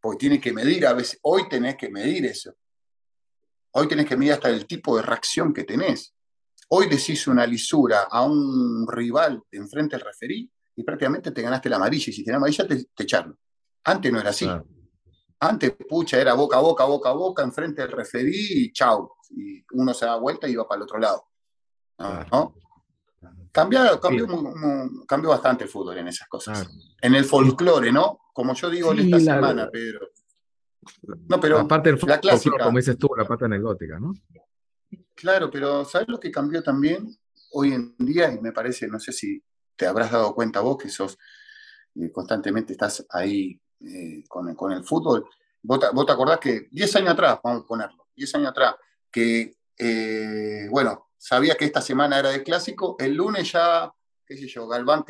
porque 0.00 0.18
tiene 0.18 0.40
que 0.40 0.52
medir 0.52 0.86
a 0.86 0.92
veces, 0.92 1.18
hoy 1.22 1.48
tenés 1.48 1.76
que 1.76 1.90
medir 1.90 2.26
eso, 2.26 2.52
hoy 3.72 3.88
tenés 3.88 4.06
que 4.06 4.16
medir 4.16 4.32
hasta 4.32 4.48
el 4.48 4.66
tipo 4.66 4.96
de 4.96 5.02
reacción 5.02 5.52
que 5.52 5.64
tenés, 5.64 6.14
Hoy 6.74 6.88
decís 6.88 7.26
una 7.26 7.46
lisura 7.46 8.04
a 8.10 8.24
un 8.24 8.86
rival 8.88 9.42
de 9.50 9.58
enfrente 9.58 9.94
del 9.94 10.06
referí 10.06 10.50
y 10.74 10.82
prácticamente 10.82 11.30
te 11.30 11.42
ganaste 11.42 11.68
la 11.68 11.76
amarilla. 11.76 12.08
Y 12.08 12.14
si 12.14 12.24
tenés 12.24 12.38
amarilla, 12.38 12.66
te, 12.66 12.84
te 12.84 13.02
echaron. 13.02 13.38
Antes 13.84 14.10
no 14.10 14.18
era 14.18 14.30
así. 14.30 14.48
Antes, 15.40 15.74
pucha, 15.86 16.18
era 16.18 16.32
boca 16.32 16.56
a 16.56 16.60
boca, 16.60 16.84
boca 16.84 17.10
a 17.10 17.12
boca, 17.12 17.42
enfrente 17.42 17.82
del 17.82 17.92
referí 17.92 18.64
y 18.64 18.72
chau. 18.72 19.10
Y 19.28 19.62
uno 19.72 19.92
se 19.92 20.06
da 20.06 20.16
vuelta 20.16 20.48
y 20.48 20.52
iba 20.52 20.66
para 20.66 20.78
el 20.78 20.82
otro 20.84 20.98
lado. 20.98 21.28
¿no? 21.98 22.54
Cambió, 23.52 24.00
cambió, 24.00 25.28
bastante 25.28 25.64
el 25.64 25.70
fútbol 25.70 25.98
en 25.98 26.08
esas 26.08 26.26
cosas. 26.26 26.66
En 27.00 27.14
el 27.14 27.26
folclore, 27.26 27.92
¿no? 27.92 28.20
Como 28.32 28.54
yo 28.54 28.70
digo 28.70 28.92
en 28.92 29.00
esta 29.00 29.20
semana, 29.20 29.68
Pedro. 29.70 30.08
No, 31.28 31.38
pero 31.38 31.58
aparte 31.58 31.92
del 31.92 32.00
la 32.06 32.18
clásica, 32.18 32.64
como 32.64 32.78
dices 32.78 32.96
tú, 32.96 33.10
la 33.16 33.26
parte 33.26 33.44
anecdótica, 33.44 34.00
¿no? 34.00 34.14
Claro, 35.14 35.50
pero 35.50 35.84
¿sabes 35.84 36.08
lo 36.08 36.18
que 36.18 36.30
cambió 36.30 36.62
también 36.62 37.14
hoy 37.52 37.74
en 37.74 37.94
día? 37.98 38.32
Y 38.32 38.40
me 38.40 38.52
parece, 38.52 38.88
no 38.88 38.98
sé 38.98 39.12
si 39.12 39.42
te 39.76 39.86
habrás 39.86 40.10
dado 40.10 40.34
cuenta 40.34 40.60
vos 40.60 40.78
que 40.78 40.88
sos 40.88 41.18
eh, 41.94 42.10
constantemente 42.10 42.72
estás 42.72 43.06
ahí 43.10 43.60
eh, 43.80 44.24
con, 44.28 44.54
con, 44.54 44.72
el 44.72 44.82
fútbol. 44.82 45.28
¿Vos 45.62 45.78
te, 45.78 46.12
acordás 46.12 46.38
que 46.38 46.68
10 46.70 46.96
años 46.96 47.10
atrás, 47.10 47.38
vamos 47.44 47.64
a 47.64 47.66
ponerlo, 47.66 48.08
10 48.16 48.34
años 48.36 48.50
atrás, 48.50 48.74
que, 49.10 49.58
eh, 49.76 50.66
bueno, 50.70 51.10
sabía 51.22 51.54
que 51.54 51.64
esta 51.64 51.80
semana 51.80 52.18
era 52.18 52.30
de 52.30 52.42
clásico, 52.42 52.96
el 52.98 53.14
lunes 53.14 53.52
ya, 53.52 53.92
qué 54.26 54.36
sé 54.36 54.48
yo, 54.48 54.66
Galván, 54.66 55.04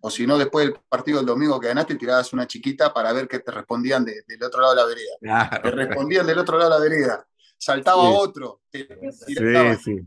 o 0.00 0.10
si 0.10 0.26
no, 0.26 0.36
después 0.36 0.66
del 0.66 0.78
partido 0.86 1.16
del 1.16 1.26
domingo 1.26 1.58
que 1.58 1.68
ganaste, 1.68 1.94
tirabas 1.94 2.30
una 2.34 2.46
chiquita 2.46 2.92
para 2.92 3.10
ver 3.14 3.26
que 3.26 3.38
te 3.38 3.50
respondían 3.50 4.04
del 4.04 4.42
otro 4.42 4.60
lado 4.60 4.74
de 4.74 4.80
la 4.82 4.86
vereda. 4.86 5.62
Te 5.62 5.70
respondían 5.70 6.26
del 6.26 6.38
otro 6.38 6.58
lado 6.58 6.78
de 6.78 6.78
la 6.78 6.82
vereda. 6.82 7.28
Saltaba 7.56 8.02
otro. 8.02 8.62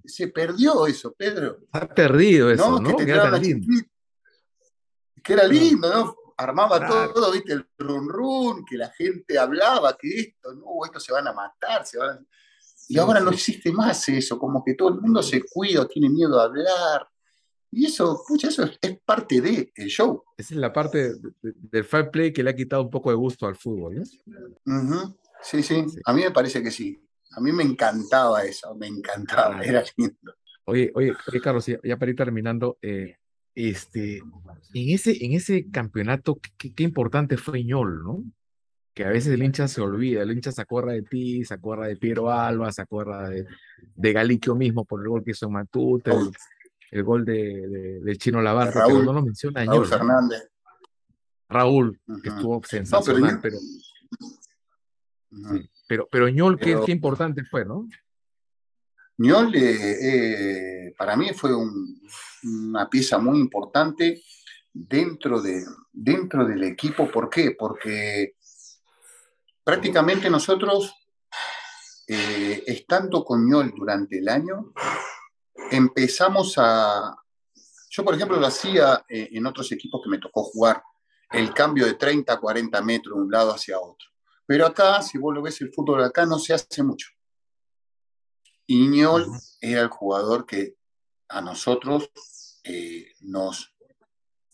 Se 0.05 0.27
perdió 0.27 0.85
eso, 0.85 1.13
Pedro. 1.13 1.61
Ha 1.71 1.87
perdido 1.87 2.51
eso, 2.51 2.79
¿no? 2.79 2.95
Que, 2.95 3.03
era 3.03 3.31
lindo. 3.31 3.67
que 5.23 5.33
era 5.33 5.47
lindo, 5.47 5.91
¿no? 5.91 6.15
Armaba 6.37 6.85
todo, 6.85 7.31
viste, 7.31 7.53
el 7.53 7.65
run 7.79 8.07
run, 8.07 8.65
que 8.65 8.77
la 8.77 8.89
gente 8.89 9.39
hablaba, 9.39 9.97
que 9.97 10.19
esto, 10.19 10.53
no, 10.53 10.85
esto 10.85 10.99
se 10.99 11.13
van 11.13 11.27
a 11.27 11.33
matar, 11.33 11.85
se 11.87 11.97
van 11.97 12.09
a 12.09 12.19
y 12.87 12.97
ahora 12.97 13.19
no 13.19 13.31
existe 13.31 13.71
más 13.71 14.07
eso, 14.09 14.37
como 14.37 14.63
que 14.63 14.75
todo 14.75 14.89
el 14.89 15.01
mundo 15.01 15.23
se 15.23 15.41
cuida, 15.43 15.87
tiene 15.87 16.09
miedo 16.09 16.39
a 16.39 16.45
hablar. 16.45 17.07
Y 17.71 17.85
eso, 17.85 18.23
pucha, 18.27 18.47
eso 18.47 18.63
es, 18.63 18.99
parte 19.03 19.41
del 19.41 19.71
show. 19.87 20.23
Esa 20.37 20.53
es 20.53 20.59
la 20.59 20.71
parte 20.71 21.13
del 21.41 21.83
fair 21.83 22.09
play 22.09 22.31
que 22.31 22.43
le 22.43 22.51
ha 22.51 22.55
quitado 22.55 22.83
un 22.83 22.89
poco 22.89 23.09
de 23.09 23.15
gusto 23.15 23.47
al 23.47 23.55
fútbol, 23.55 24.01
¿no? 24.65 25.17
sí, 25.41 25.61
sí, 25.61 25.85
a 26.05 26.13
mí 26.13 26.21
me 26.21 26.31
parece 26.31 26.63
que 26.63 26.71
sí. 26.71 27.01
A 27.31 27.41
mí 27.41 27.51
me 27.51 27.63
encantaba 27.63 28.43
eso, 28.43 28.73
me 28.75 28.87
encantaba, 28.87 29.61
era 29.61 29.83
lindo. 29.97 30.35
Oye, 30.65 30.91
oye, 30.95 31.13
Carlos, 31.43 31.65
ya, 31.65 31.97
para 31.97 32.11
ir 32.11 32.15
terminando, 32.15 32.77
eh, 32.81 33.17
este, 33.53 34.17
en, 34.73 34.89
ese, 34.89 35.23
en 35.25 35.33
ese 35.33 35.69
campeonato, 35.69 36.39
qué, 36.57 36.73
qué 36.73 36.83
importante 36.83 37.37
fue 37.37 37.63
Ñol, 37.63 38.03
¿no? 38.03 38.23
Que 38.95 39.03
a 39.03 39.09
veces 39.09 39.33
el 39.33 39.43
hincha 39.43 39.67
se 39.67 39.81
olvida, 39.81 40.23
el 40.23 40.31
hincha 40.31 40.53
se 40.53 40.61
acuerda 40.61 40.93
de 40.93 41.01
ti, 41.01 41.43
se 41.43 41.53
acuerda 41.53 41.85
de 41.85 41.97
Piero 41.97 42.31
Alba, 42.31 42.71
se 42.71 42.81
acuerda 42.81 43.29
de, 43.29 43.45
de 43.93 44.13
Galiquio 44.13 44.55
mismo 44.55 44.85
por 44.85 45.01
el 45.01 45.09
gol 45.09 45.21
que 45.21 45.31
hizo 45.31 45.49
Matute, 45.49 46.11
el, 46.91 47.03
gol 47.03 47.25
de, 47.25 47.99
de, 48.01 48.15
Chino 48.15 48.41
Lavarro, 48.41 48.71
pero 48.87 49.03
no 49.03 49.11
lo 49.11 49.21
menciona 49.21 49.65
Raúl 49.65 49.85
Fernández. 49.85 50.49
Raúl, 51.49 51.99
que 52.23 52.29
estuvo 52.29 52.63
sensacional, 52.63 53.39
pero, 53.41 53.57
pero, 55.89 56.07
pero, 56.09 56.29
Ñol, 56.29 56.57
qué, 56.57 56.79
importante 56.87 57.43
fue, 57.43 57.65
¿no? 57.65 57.89
Ñol, 59.17 59.53
eh, 59.55 60.87
eh, 60.87 60.93
para 60.97 61.17
mí 61.17 61.31
fue 61.33 61.51
una 62.43 62.89
pieza 62.89 63.17
muy 63.17 63.39
importante 63.39 64.21
dentro, 64.71 65.41
de, 65.41 65.65
dentro 65.91 66.45
del 66.45 66.63
equipo. 66.63 67.11
¿Por 67.11 67.29
qué? 67.29 67.55
Porque 67.59 68.34
prácticamente 69.65 70.29
nosotros, 70.29 70.93
eh, 72.07 72.63
estando 72.67 73.25
con 73.25 73.49
Ñol 73.49 73.73
durante 73.75 74.19
el 74.19 74.29
año, 74.29 74.71
empezamos 75.71 76.53
a... 76.57 77.17
Yo, 77.89 78.05
por 78.05 78.13
ejemplo, 78.13 78.37
lo 78.37 78.45
hacía 78.45 79.03
eh, 79.09 79.29
en 79.31 79.45
otros 79.47 79.71
equipos 79.71 80.01
que 80.03 80.09
me 80.09 80.19
tocó 80.19 80.43
jugar, 80.43 80.83
el 81.31 81.51
cambio 81.51 81.87
de 81.87 81.95
30 81.95 82.39
40 82.39 82.81
metros 82.83 83.15
de 83.15 83.23
un 83.23 83.31
lado 83.31 83.51
hacia 83.51 83.79
otro. 83.79 84.07
Pero 84.45 84.67
acá, 84.67 85.01
si 85.01 85.17
vos 85.17 85.33
lo 85.33 85.41
ves, 85.41 85.59
el 85.61 85.73
fútbol 85.73 86.03
acá 86.03 86.27
no 86.27 86.37
se 86.37 86.53
hace 86.53 86.83
mucho. 86.83 87.09
Y 88.67 88.87
Ñol 88.87 89.25
era 89.59 89.81
el 89.81 89.87
jugador 89.87 90.45
que 90.45 90.75
a 91.27 91.41
nosotros 91.41 92.11
eh, 92.63 93.13
nos, 93.21 93.73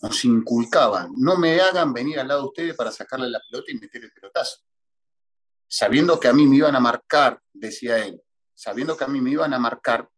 nos 0.01 0.23
inculcaba. 0.23 1.09
No 1.17 1.35
me 1.35 1.59
hagan 1.59 1.91
venir 1.91 2.17
al 2.17 2.29
lado 2.29 2.43
de 2.43 2.47
ustedes 2.47 2.75
para 2.75 2.91
sacarle 2.91 3.29
la 3.29 3.41
pelota 3.41 3.71
y 3.71 3.75
meter 3.75 4.05
el 4.05 4.13
pelotazo 4.13 4.61
sabiendo 5.71 6.19
que 6.19 6.27
a 6.27 6.33
mí 6.33 6.45
me 6.45 6.57
iban 6.57 6.75
a 6.75 6.81
marcar, 6.81 7.41
decía 7.53 8.05
él, 8.05 8.21
sabiendo 8.53 8.97
que 8.97 9.05
a 9.05 9.07
mí 9.07 9.21
me 9.21 9.31
iban 9.31 9.53
a 9.53 9.59
marcar, 9.59 10.09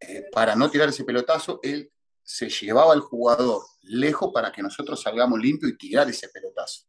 eh, 0.00 0.24
para 0.32 0.56
no 0.56 0.68
tirar 0.68 0.88
ese 0.88 1.04
pelotazo, 1.04 1.60
él 1.62 1.92
se 2.24 2.48
llevaba 2.48 2.92
al 2.92 3.00
jugador 3.00 3.62
lejos 3.82 4.32
para 4.34 4.50
que 4.50 4.60
nosotros 4.60 5.00
salgamos 5.00 5.38
limpios 5.38 5.72
y 5.72 5.78
tirar 5.78 6.10
ese 6.10 6.28
pelotazo. 6.28 6.86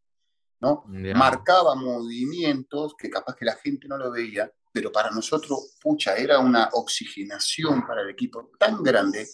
¿no? 0.60 0.84
Marcaba 0.88 1.75
movimientos 1.75 2.95
que 2.97 3.10
capaz 3.10 3.36
que 3.36 3.45
la 3.45 3.55
gente 3.55 3.88
no 3.88 3.97
lo 3.97 4.12
veía, 4.12 4.51
pero 4.73 4.91
para 4.91 5.12
nosotros, 5.12 5.77
pucha, 5.79 6.17
era 6.17 6.39
una 6.39 6.69
oxigenación 6.73 7.86
para 7.86 8.01
el 8.01 8.10
equipo 8.10 8.49
tan 8.58 8.82
grande 8.82 9.27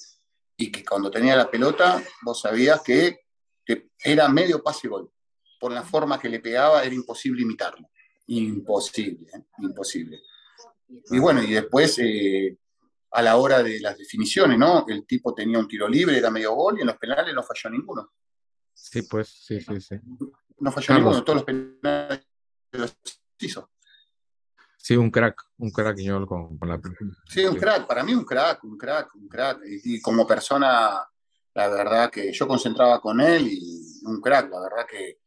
y 0.57 0.71
que 0.71 0.83
cuando 0.83 1.09
tenía 1.09 1.37
la 1.37 1.49
pelota, 1.49 2.03
vos 2.21 2.41
sabías 2.41 2.81
que, 2.81 3.21
era 4.03 4.27
medio 4.27 4.61
pase 4.61 4.89
gol. 4.89 5.09
Por 5.59 5.71
la 5.71 5.83
forma 5.83 6.19
que 6.19 6.29
le 6.29 6.39
pegaba, 6.39 6.83
era 6.83 6.93
imposible 6.93 7.41
imitarlo 7.41 7.89
imposible, 8.27 9.27
¿eh? 9.33 9.43
imposible. 9.59 10.21
Y 10.87 11.19
bueno, 11.19 11.41
y 11.43 11.53
después 11.53 11.99
eh, 11.99 12.57
a 13.11 13.21
la 13.21 13.37
hora 13.37 13.63
de 13.63 13.79
las 13.79 13.97
definiciones, 13.97 14.57
¿no? 14.57 14.85
El 14.87 15.05
tipo 15.05 15.33
tenía 15.33 15.59
un 15.59 15.67
tiro 15.67 15.87
libre, 15.87 16.17
era 16.17 16.29
medio 16.29 16.53
gol 16.53 16.77
y 16.77 16.81
en 16.81 16.87
los 16.87 16.97
penales 16.97 17.33
no 17.33 17.43
falló 17.43 17.69
ninguno. 17.69 18.11
Sí, 18.73 19.03
pues, 19.03 19.29
sí, 19.29 19.59
sí, 19.61 19.79
sí. 19.79 19.95
No 20.59 20.71
falló 20.71 20.93
ninguno, 20.95 21.23
todos 21.23 21.37
los 21.37 21.45
penales 21.45 22.27
los 22.71 22.95
hizo. 23.39 23.71
Sí, 24.77 24.95
un 24.95 25.09
crack, 25.09 25.41
un 25.57 25.71
crack 25.71 25.97
yo 25.97 26.27
con, 26.27 26.57
con 26.59 26.69
la 26.69 26.79
Sí, 27.27 27.43
un 27.43 27.55
crack, 27.55 27.87
para 27.87 28.03
mí 28.03 28.13
un 28.13 28.23
crack, 28.23 28.63
un 28.65 28.77
crack, 28.77 29.15
un 29.15 29.27
crack. 29.27 29.61
Y, 29.65 29.95
y, 29.95 30.01
como 30.01 30.27
persona, 30.27 31.01
la 31.55 31.67
verdad 31.69 32.11
que 32.11 32.31
yo 32.31 32.47
concentraba 32.47 33.01
con 33.01 33.19
él 33.19 33.47
y 33.47 34.01
un 34.05 34.21
crack, 34.21 34.51
la 34.51 34.59
verdad 34.59 34.85
que 34.87 35.24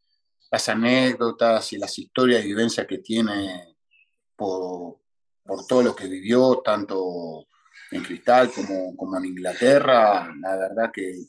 las 0.50 0.68
anécdotas 0.68 1.72
y 1.72 1.78
las 1.78 1.98
historias 1.98 2.44
y 2.44 2.48
vivencias 2.48 2.86
que 2.86 2.98
tiene 2.98 3.76
por, 4.36 4.98
por, 5.44 5.66
todo 5.66 5.82
lo 5.82 5.96
que 5.96 6.06
vivió, 6.06 6.62
tanto 6.64 7.46
en 7.90 8.02
Cristal 8.02 8.50
como, 8.52 8.96
como 8.96 9.18
en 9.18 9.26
Inglaterra, 9.26 10.32
la 10.40 10.56
verdad 10.56 10.90
que 10.92 11.26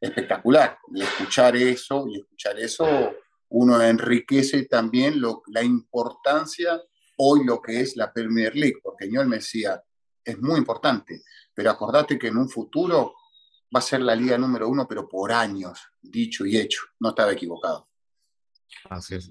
espectacular. 0.00 0.78
Y 0.94 1.02
escuchar 1.02 1.56
eso, 1.56 2.06
y 2.08 2.20
escuchar 2.20 2.58
eso, 2.58 3.14
uno 3.50 3.80
enriquece 3.82 4.64
también 4.64 5.20
lo, 5.20 5.42
la 5.48 5.62
importancia 5.62 6.80
hoy 7.18 7.44
lo 7.44 7.60
que 7.60 7.80
es 7.80 7.96
la 7.96 8.12
Premier 8.12 8.54
League, 8.54 8.78
porque 8.82 9.10
yo 9.10 9.24
me 9.24 9.36
decía, 9.36 9.82
es 10.24 10.38
muy 10.40 10.58
importante, 10.58 11.22
pero 11.52 11.70
acordate 11.70 12.18
que 12.18 12.28
en 12.28 12.36
un 12.36 12.48
futuro 12.48 13.14
va 13.74 13.80
a 13.80 13.82
ser 13.82 14.00
la 14.00 14.14
liga 14.14 14.38
número 14.38 14.68
uno, 14.68 14.86
pero 14.86 15.08
por 15.08 15.32
años, 15.32 15.80
dicho 16.00 16.46
y 16.46 16.56
hecho, 16.56 16.82
no 17.00 17.10
estaba 17.10 17.32
equivocado. 17.32 17.87
Es. 19.10 19.30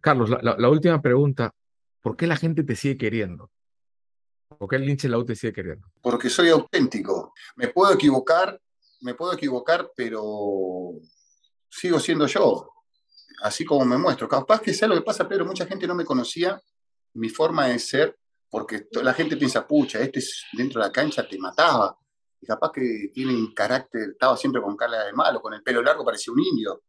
Carlos, 0.00 0.30
la, 0.30 0.68
última 0.68 1.00
pregunta. 1.00 1.54
¿Por 2.00 2.16
qué 2.16 2.26
la 2.26 2.36
gente 2.36 2.62
te 2.64 2.76
sigue 2.76 2.96
queriendo? 2.96 3.50
¿Por 4.48 4.68
qué 4.68 4.76
el 4.76 4.86
Lynch 4.86 5.04
Lau 5.04 5.24
te 5.24 5.36
sigue 5.36 5.52
queriendo? 5.52 5.86
Porque 6.00 6.30
soy 6.30 6.48
auténtico. 6.48 7.34
Me 7.56 7.68
puedo 7.68 7.92
equivocar, 7.92 8.58
me 9.02 9.14
puedo 9.14 9.32
equivocar, 9.34 9.90
pero 9.94 10.92
sigo 11.68 12.00
siendo 12.00 12.26
yo. 12.26 12.72
Así 13.42 13.64
como 13.64 13.84
me 13.84 13.98
muestro. 13.98 14.28
Capaz 14.28 14.60
que 14.60 14.74
sea 14.74 14.88
lo 14.88 14.94
que 14.94 15.02
pasa, 15.02 15.28
pero 15.28 15.44
mucha 15.44 15.66
gente 15.66 15.86
no 15.86 15.94
me 15.94 16.04
conocía 16.04 16.60
mi 17.14 17.28
forma 17.28 17.66
de 17.66 17.78
ser, 17.78 18.16
porque 18.48 18.86
la 19.02 19.14
gente 19.14 19.36
piensa, 19.36 19.66
pucha, 19.66 20.00
este 20.00 20.20
dentro 20.52 20.80
de 20.80 20.88
la 20.88 20.92
cancha 20.92 21.26
te 21.26 21.38
mataba. 21.38 21.96
Y 22.40 22.46
capaz 22.46 22.72
que 22.72 23.10
tiene 23.12 23.34
un 23.34 23.52
carácter, 23.52 24.10
estaba 24.12 24.36
siempre 24.36 24.62
con 24.62 24.76
cara 24.76 25.04
de 25.04 25.12
malo, 25.12 25.40
con 25.40 25.52
el 25.54 25.62
pelo 25.62 25.82
largo, 25.82 26.04
parecía 26.04 26.32
un 26.32 26.40
indio. 26.40 26.82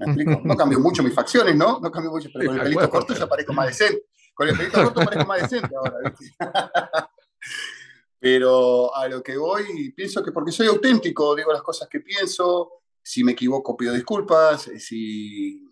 No 0.44 0.56
cambió 0.56 0.80
mucho 0.80 1.02
mis 1.02 1.14
facciones, 1.14 1.54
¿no? 1.56 1.78
No 1.80 1.90
cambió 1.90 2.10
mucho, 2.10 2.28
pero 2.32 2.46
con 2.46 2.56
el 2.56 2.62
pelito 2.62 2.90
corto 2.90 3.14
ya 3.14 3.26
parezco 3.26 3.52
más 3.52 3.66
decente. 3.66 4.06
Con 4.34 4.48
el 4.48 4.56
pelito 4.56 4.82
corto 4.82 5.00
parezco 5.04 5.26
más 5.26 5.42
decente 5.42 5.74
ahora, 5.76 6.14
Pero 8.18 8.94
a 8.94 9.08
lo 9.08 9.22
que 9.22 9.36
voy, 9.36 9.92
pienso 9.92 10.22
que 10.22 10.30
porque 10.30 10.52
soy 10.52 10.66
auténtico, 10.66 11.34
digo 11.34 11.52
las 11.52 11.62
cosas 11.62 11.88
que 11.88 12.00
pienso, 12.00 12.82
si 13.02 13.24
me 13.24 13.32
equivoco 13.32 13.76
pido 13.76 13.94
disculpas, 13.94 14.68
eh, 14.68 14.78
si 14.78 15.64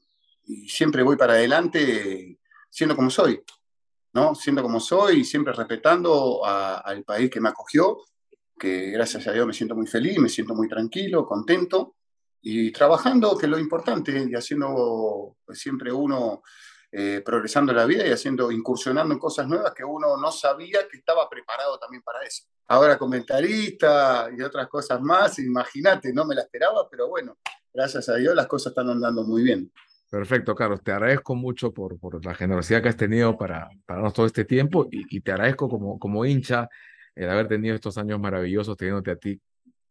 y 0.45 0.67
siempre 0.67 1.03
voy 1.03 1.17
para 1.17 1.35
adelante 1.35 2.39
siendo 2.71 2.97
como 2.97 3.11
soy, 3.11 3.43
¿no? 4.15 4.35
Siendo 4.35 4.63
como 4.63 4.81
soy 4.81 5.21
y 5.21 5.25
siempre 5.25 5.53
respetando 5.53 6.43
al 6.45 7.05
país 7.05 7.31
que 7.31 7.41
me 7.41 7.51
acogió 7.51 7.99
que 8.59 8.91
gracias 8.91 9.27
a 9.27 9.33
Dios 9.33 9.47
me 9.47 9.53
siento 9.53 9.75
muy 9.75 9.87
feliz, 9.87 10.19
me 10.19 10.29
siento 10.29 10.55
muy 10.55 10.69
tranquilo, 10.69 11.25
contento 11.25 11.97
y 12.41 12.71
trabajando, 12.73 13.37
que 13.37 13.47
es 13.47 13.51
lo 13.51 13.59
importante, 13.59 14.27
y 14.29 14.35
haciendo 14.35 15.37
pues, 15.45 15.59
siempre 15.59 15.93
uno 15.93 16.43
eh, 16.91 17.23
progresando 17.25 17.73
en 17.73 17.77
la 17.77 17.85
vida 17.85 18.07
y 18.07 18.11
haciendo, 18.11 18.51
incursionando 18.51 19.13
en 19.13 19.21
cosas 19.21 19.47
nuevas 19.47 19.75
que 19.75 19.85
uno 19.85 20.17
no 20.17 20.33
sabía 20.33 20.81
que 20.91 20.97
estaba 20.97 21.29
preparado 21.29 21.79
también 21.79 22.03
para 22.03 22.23
eso. 22.23 22.45
Ahora 22.67 22.97
comentarista 22.97 24.31
y 24.37 24.41
otras 24.41 24.69
cosas 24.69 25.01
más, 25.01 25.39
imagínate, 25.39 26.13
no 26.15 26.25
me 26.25 26.35
la 26.35 26.43
esperaba, 26.43 26.89
pero 26.91 27.09
bueno, 27.09 27.37
gracias 27.75 28.09
a 28.09 28.15
Dios 28.15 28.35
las 28.35 28.47
cosas 28.47 28.71
están 28.71 28.89
andando 28.89 29.23
muy 29.25 29.43
bien. 29.43 29.71
Perfecto, 30.11 30.55
Carlos. 30.55 30.83
Te 30.83 30.93
agradezco 30.93 31.35
mucho 31.35 31.73
por, 31.73 31.99
por 31.99 32.25
la 32.25 32.35
generosidad 32.35 32.83
que 32.83 32.89
has 32.89 32.97
tenido 32.97 33.37
para, 33.37 33.69
para 33.85 34.11
todo 34.11 34.25
este 34.25 34.47
tiempo 34.47 34.89
y, 34.91 35.05
y, 35.15 35.21
te 35.21 35.33
agradezco 35.33 35.69
como, 35.69 35.99
como 35.99 36.25
hincha 36.25 36.71
el 37.15 37.29
haber 37.29 37.49
tenido 37.49 37.75
estos 37.75 37.99
años 37.99 38.19
maravillosos 38.19 38.77
teniéndote 38.79 39.11
a 39.11 39.17
ti. 39.17 39.39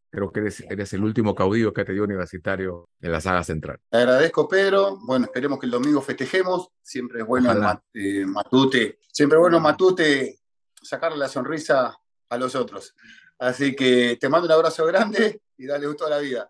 Creo 0.10 0.32
que 0.32 0.39
eres, 0.39 0.62
eres 0.62 0.93
el 0.93 1.03
último 1.03 1.36
caudillo 1.36 1.74
que 1.74 1.82
ha 1.82 1.86
tenido 1.86 2.05
universitario 2.05 2.89
en 3.01 3.12
la 3.12 3.22
saga 3.22 3.43
central. 3.43 3.80
Te 3.89 3.97
agradezco, 3.97 4.47
Pedro. 4.47 4.97
Bueno, 5.05 5.26
esperemos 5.26 5.60
que 5.60 5.66
el 5.66 5.72
domingo 5.72 6.01
festejemos. 6.01 6.70
Siempre 6.82 7.22
es 7.22 7.28
bueno 7.28 7.51
eh, 7.93 8.26
Matute, 8.26 8.99
siempre 9.12 9.38
es 9.38 9.41
bueno 9.41 9.60
Matute 9.60 10.39
sacarle 10.82 11.18
la 11.18 11.28
sonrisa 11.28 11.97
a 12.30 12.38
los 12.38 12.55
otros. 12.55 12.95
Así 13.39 13.76
que 13.76 14.18
te 14.20 14.30
mando 14.30 14.47
un 14.47 14.53
abrazo 14.53 14.86
grande 14.86 15.41
y 15.58 15.66
dale 15.66 15.88
gusto 15.88 16.05
a 16.05 16.10
la 16.10 16.20
vida. 16.20 16.49